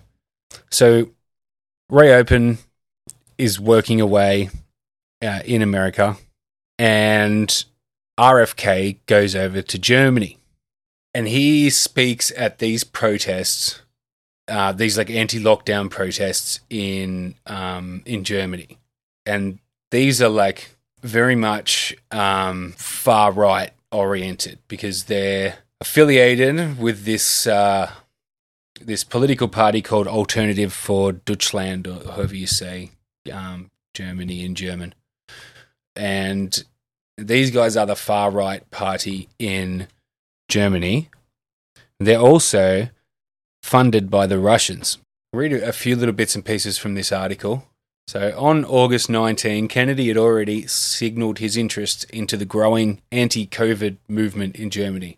[0.70, 1.10] So,
[1.90, 2.58] Reopen
[3.36, 4.48] is working away
[5.22, 6.16] uh, in America
[6.78, 7.64] and
[8.18, 10.38] RFK goes over to Germany.
[11.12, 13.82] And he speaks at these protests,
[14.48, 18.78] uh, these like anti-lockdown protests in um, in Germany,
[19.24, 19.60] and
[19.92, 27.92] these are like very much um, far right oriented because they're affiliated with this uh,
[28.80, 32.90] this political party called Alternative for Deutschland, or however you say
[33.32, 34.94] um, Germany in German
[35.96, 36.64] and
[37.16, 39.88] these guys are the far right party in
[40.48, 41.10] Germany.
[42.00, 42.88] They're also
[43.62, 44.98] funded by the Russians.
[45.32, 47.66] Read a few little bits and pieces from this article.
[48.06, 53.96] So, on August 19, Kennedy had already signalled his interest into the growing anti COVID
[54.08, 55.16] movement in Germany.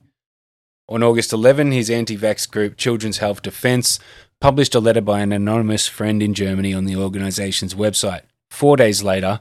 [0.89, 3.99] On August 11, his anti vax group, Children's Health Defense,
[4.41, 8.23] published a letter by an anonymous friend in Germany on the organization's website.
[8.51, 9.41] Four days later,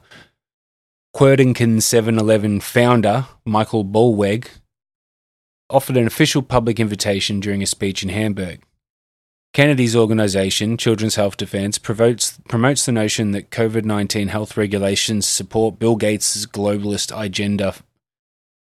[1.16, 4.50] Querdenken 7-Eleven founder Michael Ballweg
[5.70, 8.62] offered an official public invitation during a speech in Hamburg.
[9.54, 15.80] Kennedy's organization, Children's Health Defense, promotes, promotes the notion that COVID 19 health regulations support
[15.80, 17.76] Bill Gates' globalist agenda,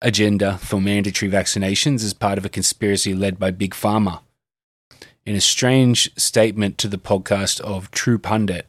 [0.03, 4.21] agenda for mandatory vaccinations as part of a conspiracy led by Big Pharma.
[5.25, 8.69] In a strange statement to the podcast of True Pundit,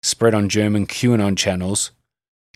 [0.00, 1.90] spread on German QAnon channels,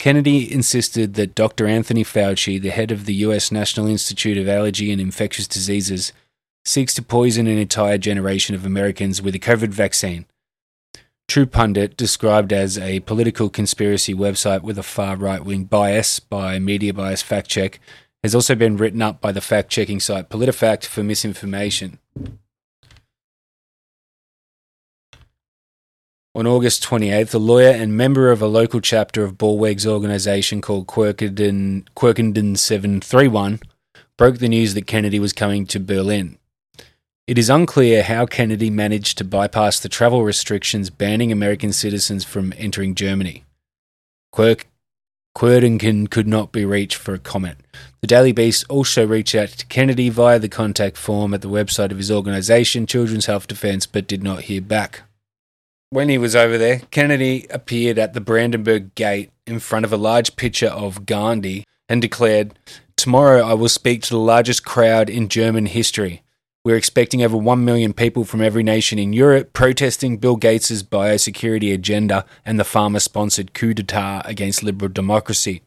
[0.00, 1.66] Kennedy insisted that Dr.
[1.66, 6.14] Anthony Fauci, the head of the US National Institute of Allergy and Infectious Diseases,
[6.64, 10.24] seeks to poison an entire generation of Americans with a COVID vaccine.
[11.28, 16.58] True Pundit, described as a political conspiracy website with a far right wing bias by
[16.58, 17.78] Media Bias Fact Check,
[18.22, 21.98] has also been written up by the fact checking site PolitiFact for misinformation.
[26.32, 30.86] On August 28th, a lawyer and member of a local chapter of Ballweg's organisation called
[30.86, 33.58] Querkenden, Querkenden 731
[34.16, 36.38] broke the news that Kennedy was coming to Berlin.
[37.26, 42.54] It is unclear how Kennedy managed to bypass the travel restrictions banning American citizens from
[42.56, 43.44] entering Germany.
[44.30, 44.68] Quirk,
[45.36, 47.58] Querdenken could not be reached for a comment.
[48.02, 51.90] The Daily Beast also reached out to Kennedy via the contact form at the website
[51.90, 55.02] of his organisation, Children's Health Defence, but did not hear back.
[55.92, 59.96] When he was over there, Kennedy appeared at the Brandenburg Gate in front of a
[59.96, 62.56] large picture of Gandhi and declared,
[62.94, 66.22] Tomorrow I will speak to the largest crowd in German history.
[66.64, 71.74] We're expecting over 1 million people from every nation in Europe protesting Bill Gates' biosecurity
[71.74, 75.62] agenda and the pharma sponsored coup d'etat against liberal democracy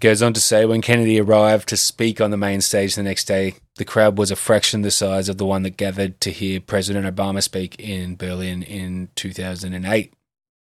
[0.00, 3.24] goes on to say when Kennedy arrived to speak on the main stage the next
[3.24, 6.60] day, the crowd was a fraction the size of the one that gathered to hear
[6.60, 10.12] President Obama speak in Berlin in 2008.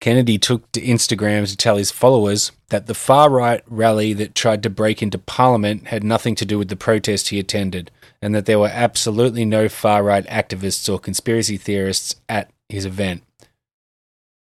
[0.01, 4.62] Kennedy took to Instagram to tell his followers that the far right rally that tried
[4.62, 7.91] to break into Parliament had nothing to do with the protest he attended,
[8.23, 13.23] and that there were absolutely no far right activists or conspiracy theorists at his event.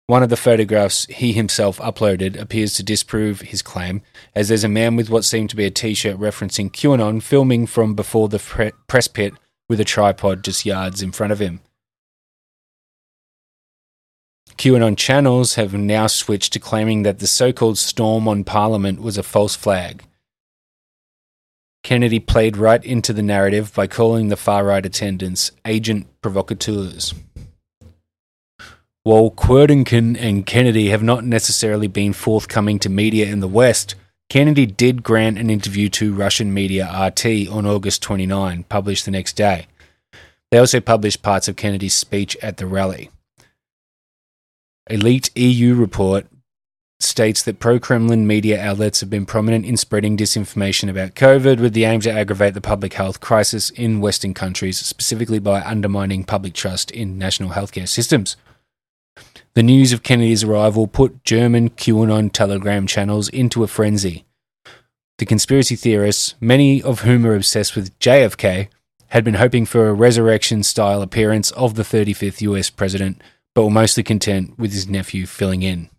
[0.08, 4.00] One of the photographs he himself uploaded appears to disprove his claim,
[4.34, 7.66] as there's a man with what seemed to be a t shirt referencing QAnon filming
[7.66, 9.34] from before the pre- press pit
[9.68, 11.60] with a tripod just yards in front of him.
[14.56, 19.18] QAnon channels have now switched to claiming that the so called storm on Parliament was
[19.18, 20.04] a false flag.
[21.82, 27.12] Kennedy played right into the narrative by calling the far right attendants agent provocateurs.
[29.08, 33.94] While Querdington and Kennedy have not necessarily been forthcoming to media in the West,
[34.28, 39.32] Kennedy did grant an interview to Russian media RT on August 29, published the next
[39.32, 39.66] day.
[40.50, 43.08] They also published parts of Kennedy's speech at the rally.
[44.90, 46.26] Leaked EU report
[47.00, 51.72] states that pro Kremlin media outlets have been prominent in spreading disinformation about COVID with
[51.72, 56.52] the aim to aggravate the public health crisis in Western countries, specifically by undermining public
[56.52, 58.36] trust in national healthcare systems.
[59.58, 64.24] The news of Kennedy's arrival put German QAnon telegram channels into a frenzy.
[65.18, 68.68] The conspiracy theorists, many of whom are obsessed with JFK,
[69.08, 73.20] had been hoping for a resurrection style appearance of the 35th US president,
[73.52, 75.90] but were mostly content with his nephew filling in.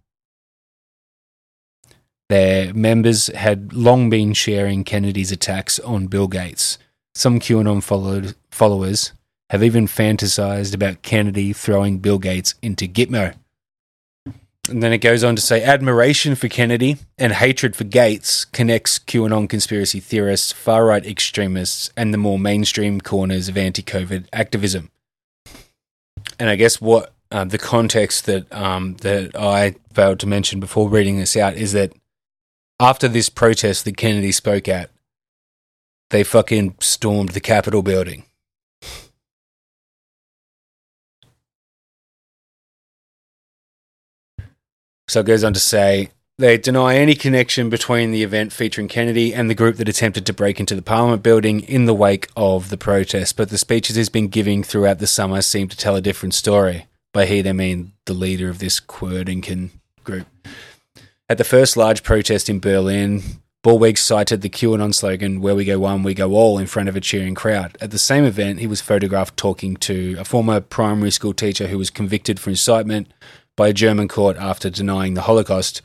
[2.29, 6.77] Their members had long been sharing Kennedy's attacks on Bill Gates.
[7.13, 9.11] Some QAnon followed, followers
[9.49, 13.35] have even fantasized about Kennedy throwing Bill Gates into Gitmo.
[14.69, 18.99] And then it goes on to say admiration for Kennedy and hatred for Gates connects
[18.99, 24.91] QAnon conspiracy theorists, far right extremists, and the more mainstream corners of anti COVID activism.
[26.37, 30.87] And I guess what uh, the context that um, that I failed to mention before
[30.87, 31.93] reading this out is that
[32.79, 34.89] after this protest that Kennedy spoke at,
[36.11, 38.23] they fucking stormed the Capitol building.
[45.09, 49.33] So it goes on to say they deny any connection between the event featuring Kennedy
[49.33, 52.69] and the group that attempted to break into the Parliament building in the wake of
[52.69, 53.35] the protest.
[53.35, 56.85] But the speeches he's been giving throughout the summer seem to tell a different story.
[57.11, 59.71] By he, they mean the leader of this Querdenken
[60.03, 60.27] group.
[61.27, 63.23] At the first large protest in Berlin,
[63.63, 66.95] Ballweg cited the QAnon slogan, Where we go one, we go all, in front of
[66.95, 67.77] a cheering crowd.
[67.81, 71.79] At the same event, he was photographed talking to a former primary school teacher who
[71.79, 73.11] was convicted for incitement
[73.59, 75.81] by a German court after denying the Holocaust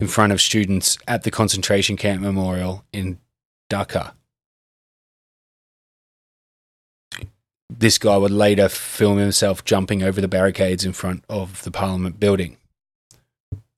[0.00, 3.20] in front of students at the concentration camp memorial in
[3.70, 4.10] Dachau.
[7.70, 12.18] This guy would later film himself jumping over the barricades in front of the Parliament
[12.18, 12.56] building.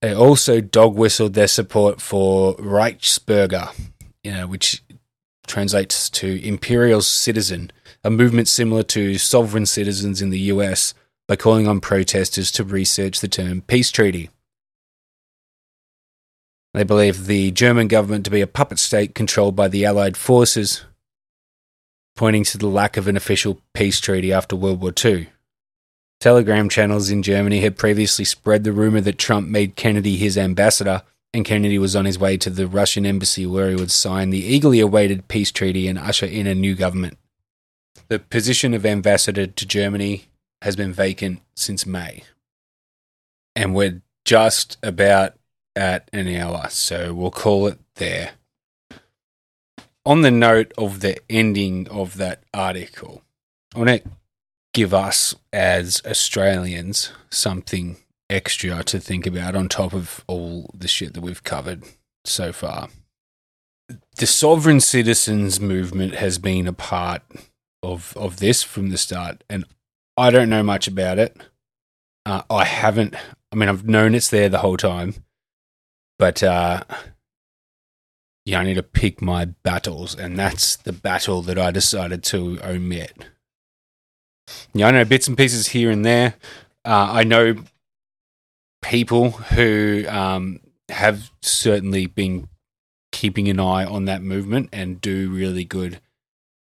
[0.01, 3.79] They also dog whistled their support for Reichsbürger,
[4.23, 4.83] you know, which
[5.47, 7.71] translates to imperial citizen,
[8.03, 10.95] a movement similar to sovereign citizens in the US
[11.27, 14.31] by calling on protesters to research the term peace treaty.
[16.75, 20.85] They believe the German government to be a puppet state controlled by the Allied forces,
[22.17, 25.29] pointing to the lack of an official peace treaty after World War II.
[26.21, 31.03] Telegram channels in Germany had previously spread the rumor that Trump made Kennedy his ambassador,
[31.33, 34.45] and Kennedy was on his way to the Russian embassy where he would sign the
[34.45, 37.19] eagerly awaited peace treaty and usher in a new government.
[38.09, 40.27] The position of ambassador to Germany
[40.65, 42.25] has been vacant since May.
[43.55, 45.35] And we're just about
[45.77, 48.33] at an hour, so we'll call it there.
[50.07, 53.21] On the note of the ending of that article,
[53.75, 54.11] I want to
[54.73, 57.99] give us as Australians something
[58.31, 61.85] extra to think about on top of all the shit that we've covered
[62.25, 62.89] so far.
[64.17, 67.21] The sovereign citizens movement has been a part
[67.83, 69.67] of of this from the start, and
[70.17, 71.37] I don't know much about it.
[72.27, 73.15] Uh, I haven't.
[73.53, 75.15] I mean, I've known it's there the whole time,
[76.19, 76.85] but uh,
[78.45, 82.59] yeah, I need to pick my battles, and that's the battle that I decided to
[82.65, 83.27] omit.
[84.73, 86.35] Yeah, I know bits and pieces here and there.
[86.85, 87.57] Uh, I know
[88.83, 90.61] people who um,
[90.91, 92.49] have certainly been
[93.13, 96.01] keeping an eye on that movement and do really good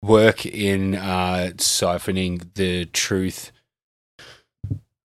[0.02, 3.52] work in uh, siphoning the truth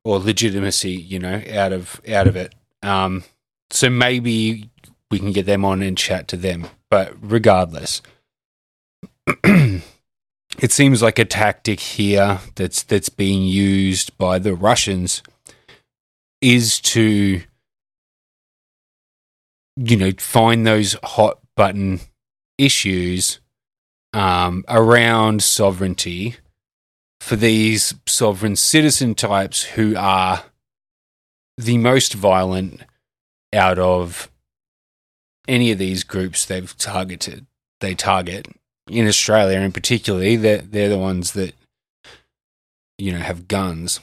[0.03, 2.53] or legitimacy, you know, out of out of it.
[2.81, 3.23] Um,
[3.71, 4.69] so maybe
[5.09, 6.67] we can get them on and chat to them.
[6.89, 8.01] But regardless,
[9.43, 15.23] it seems like a tactic here that's that's being used by the Russians
[16.41, 17.41] is to
[19.75, 22.01] you know find those hot button
[22.57, 23.39] issues
[24.13, 26.35] um, around sovereignty
[27.19, 30.43] for these sovereign citizen types who are
[31.57, 32.81] the most violent
[33.53, 34.29] out of
[35.47, 37.45] any of these groups they've targeted.
[37.79, 38.47] They target
[38.89, 41.53] in Australia, in particular, they're they're the ones that
[42.97, 43.99] you know have guns.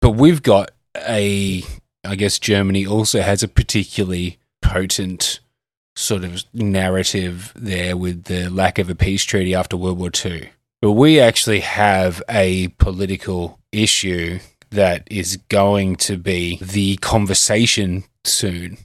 [0.00, 1.62] But we've got a,
[2.04, 5.40] I guess Germany also has a particularly potent
[5.94, 10.50] sort of narrative there with the lack of a peace treaty after World War II.
[10.80, 14.40] But we actually have a political issue
[14.70, 18.78] that is going to be the conversation soon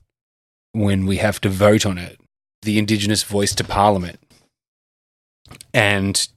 [0.73, 2.19] when we have to vote on it
[2.61, 4.19] the Indigenous voice to Parliament.
[5.73, 6.27] And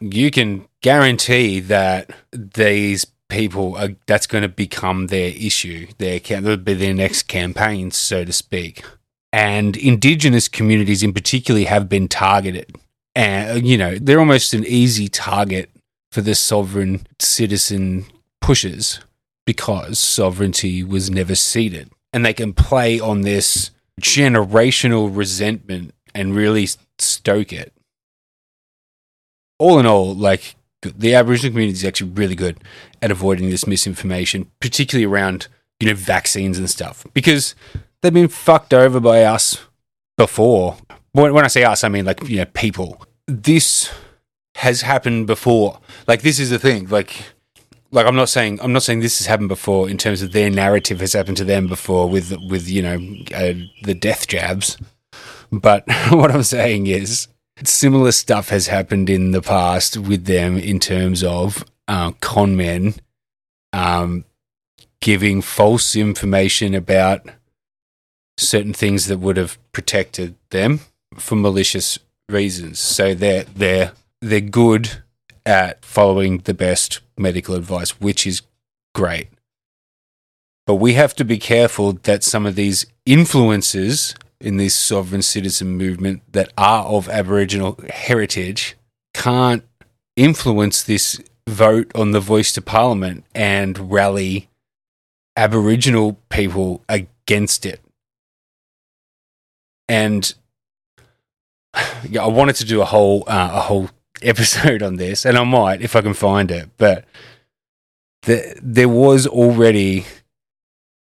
[0.00, 6.56] you can guarantee that these people are that's going to become their issue their that'll
[6.58, 8.82] be their next campaign so to speak
[9.32, 12.76] and indigenous communities in particular have been targeted.
[13.14, 15.70] And uh, you know they're almost an easy target
[16.10, 18.06] for the sovereign citizen
[18.40, 19.00] pushes
[19.46, 21.90] because sovereignty was never ceded.
[22.12, 23.70] And they can play on this
[24.00, 26.68] generational resentment and really
[26.98, 27.72] stoke it.
[29.58, 32.58] All in all like the aboriginal community is actually really good
[33.00, 35.46] at avoiding this misinformation particularly around
[35.78, 37.06] you know vaccines and stuff.
[37.14, 37.54] Because
[38.02, 39.64] they've been fucked over by us
[40.18, 40.76] before.
[41.12, 43.02] When, when I say us, I mean like you know people.
[43.26, 43.90] This
[44.56, 45.78] has happened before.
[46.06, 46.88] Like this is the thing.
[46.88, 47.24] Like
[47.90, 50.50] like I'm not saying I'm not saying this has happened before in terms of their
[50.50, 52.96] narrative has happened to them before with with you know
[53.34, 54.76] uh, the death jabs.
[55.50, 57.28] But what I'm saying is
[57.64, 62.94] similar stuff has happened in the past with them in terms of uh, con men
[63.72, 64.24] um,
[65.00, 67.26] giving false information about
[68.36, 70.80] certain things that would have protected them
[71.16, 72.78] for malicious reasons.
[72.78, 75.02] So they're they're they're good
[75.44, 78.42] at following the best medical advice, which is
[78.94, 79.28] great.
[80.66, 85.76] But we have to be careful that some of these influences in this sovereign citizen
[85.76, 88.76] movement that are of Aboriginal heritage
[89.14, 89.64] can't
[90.16, 94.48] influence this vote on the voice to parliament and rally
[95.36, 97.81] Aboriginal people against it
[99.88, 100.34] and
[102.18, 103.90] I wanted to do a whole uh, a whole
[104.22, 106.70] episode on this, and I might if I can find it.
[106.76, 107.04] But
[108.22, 110.06] the, there was already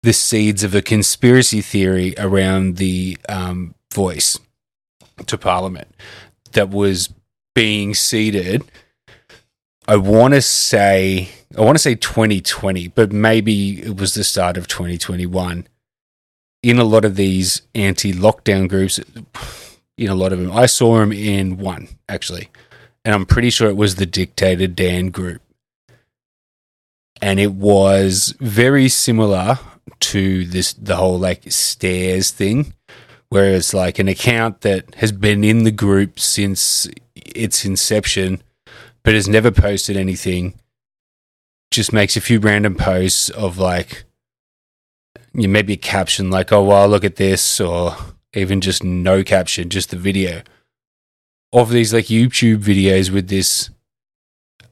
[0.03, 4.39] the seeds of a conspiracy theory around the um, voice
[5.27, 5.95] to Parliament
[6.53, 7.13] that was
[7.55, 8.65] being seeded.
[9.87, 14.57] I want to say I want to say 2020, but maybe it was the start
[14.57, 15.67] of 2021
[16.63, 18.99] in a lot of these anti-lockdown groups,
[19.97, 22.49] in a lot of them, I saw them in one actually,
[23.05, 25.43] and I'm pretty sure it was the Dictator Dan group,
[27.21, 29.59] and it was very similar
[30.01, 32.75] to this the whole like stairs thing,
[33.29, 38.43] where it's like an account that has been in the group since its inception,
[39.03, 40.55] but has never posted anything.
[41.71, 44.05] Just makes a few random posts of like
[45.33, 47.97] you maybe caption like, "Oh well, look at this," or
[48.35, 50.43] even just no caption, just the video
[51.53, 53.71] of these like YouTube videos with this.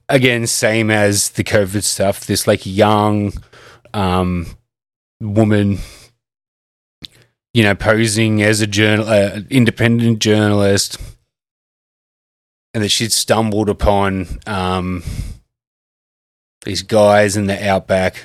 [0.08, 2.26] Again, same as the COVID stuff.
[2.26, 3.32] This like young
[3.92, 4.46] um,
[5.20, 5.78] woman,
[7.52, 11.00] you know, posing as a journal, uh, independent journalist,
[12.72, 15.02] and that she'd stumbled upon um,
[16.64, 18.22] these guys in the outback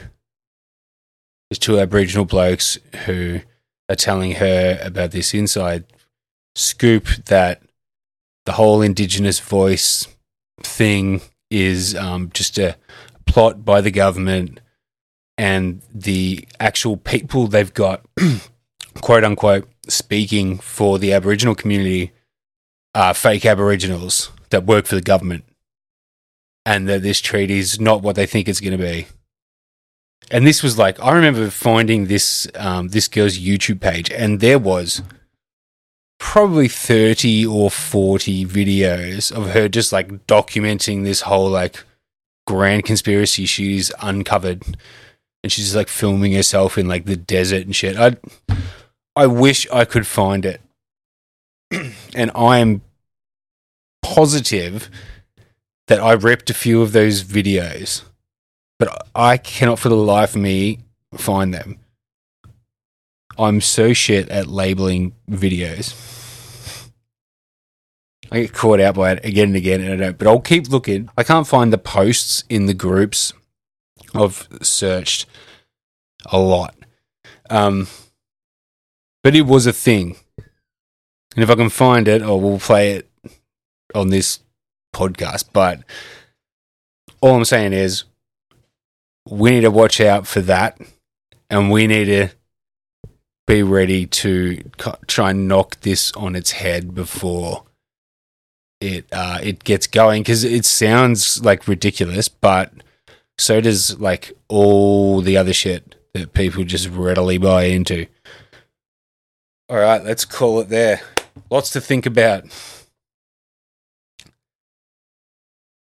[1.52, 3.41] there's two Aboriginal blokes who
[3.89, 5.84] are telling her about this inside
[6.56, 7.62] scoop that
[8.45, 10.08] the whole Indigenous voice
[10.62, 12.78] thing is um, just a
[13.26, 14.62] plot by the government
[15.38, 18.06] and the actual people they've got,
[19.02, 22.14] quote unquote, speaking for the Aboriginal community
[22.95, 25.43] are fake Aboriginals that work for the government.
[26.66, 29.08] And that this treaty is not what they think it's going to be
[30.32, 34.58] and this was like I remember finding this um, this girl's YouTube page, and there
[34.58, 35.04] was
[36.20, 41.84] probably thirty or forty videos of her just like documenting this whole like
[42.48, 44.64] grand conspiracy she's uncovered,
[45.44, 47.98] and she's like filming herself in like the desert and shit.
[47.98, 48.16] I
[49.16, 50.62] I wish I could find it,
[52.16, 52.82] and I am
[54.02, 54.90] positive
[55.88, 58.04] that I ripped a few of those videos
[58.82, 60.80] but I cannot for the life of me
[61.14, 61.78] find them.
[63.38, 66.90] I'm so shit at labeling videos.
[68.32, 70.18] I get caught out by it again and again, and I don't.
[70.18, 71.12] But I'll keep looking.
[71.16, 73.34] I can't find the posts in the groups
[74.16, 75.28] I've searched,
[76.26, 76.74] a lot.
[77.52, 77.86] Um,
[79.22, 80.16] but it was a thing.
[81.36, 83.08] And if I can find it, or we'll play it
[83.94, 84.40] on this
[84.92, 85.50] podcast.
[85.54, 85.82] But
[87.22, 88.06] all I'm saying is
[89.30, 90.80] we need to watch out for that.
[91.50, 92.30] And we need to
[93.46, 94.64] be ready to
[95.08, 97.66] try and knock this on its head before
[98.82, 102.74] it uh, it gets going because it sounds like ridiculous, but
[103.38, 108.08] so does like all the other shit that people just readily buy into.
[109.70, 111.02] All right, let's call it there.
[111.50, 112.46] Lots to think about.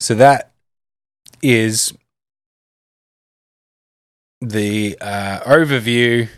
[0.00, 0.52] So that
[1.40, 1.94] is
[4.40, 6.28] the uh, overview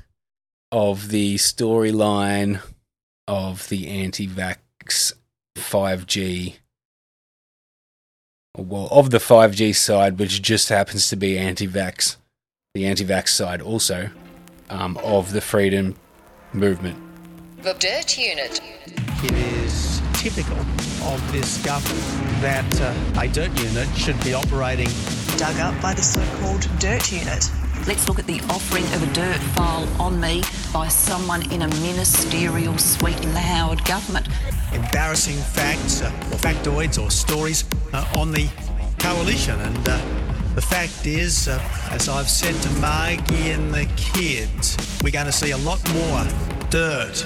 [0.73, 2.63] of the storyline
[3.29, 5.13] of the anti-vax
[5.57, 6.57] 5G
[8.57, 12.17] well of the 5G side which just happens to be anti-vax
[12.75, 14.09] the anti-vax side also
[14.71, 15.95] um, of the freedom
[16.53, 16.97] movement
[17.63, 18.61] The Dirt Unit.
[19.23, 20.57] It is typical
[21.05, 24.89] of this government that uh, a dirt unit should be operating
[25.37, 27.51] Dug up by the so called Dirt Unit.
[27.87, 31.69] Let's look at the offering of a dirt file on me by someone in a
[31.69, 34.29] ministerial, suite the Howard government.
[34.73, 38.49] embarrassing facts uh, or factoids or stories uh, on the
[38.99, 39.59] coalition.
[39.61, 39.99] And uh,
[40.55, 41.59] the fact is, uh,
[41.91, 46.25] as I've said to Margie and the kids, we're going to see a lot more
[46.71, 47.25] dirt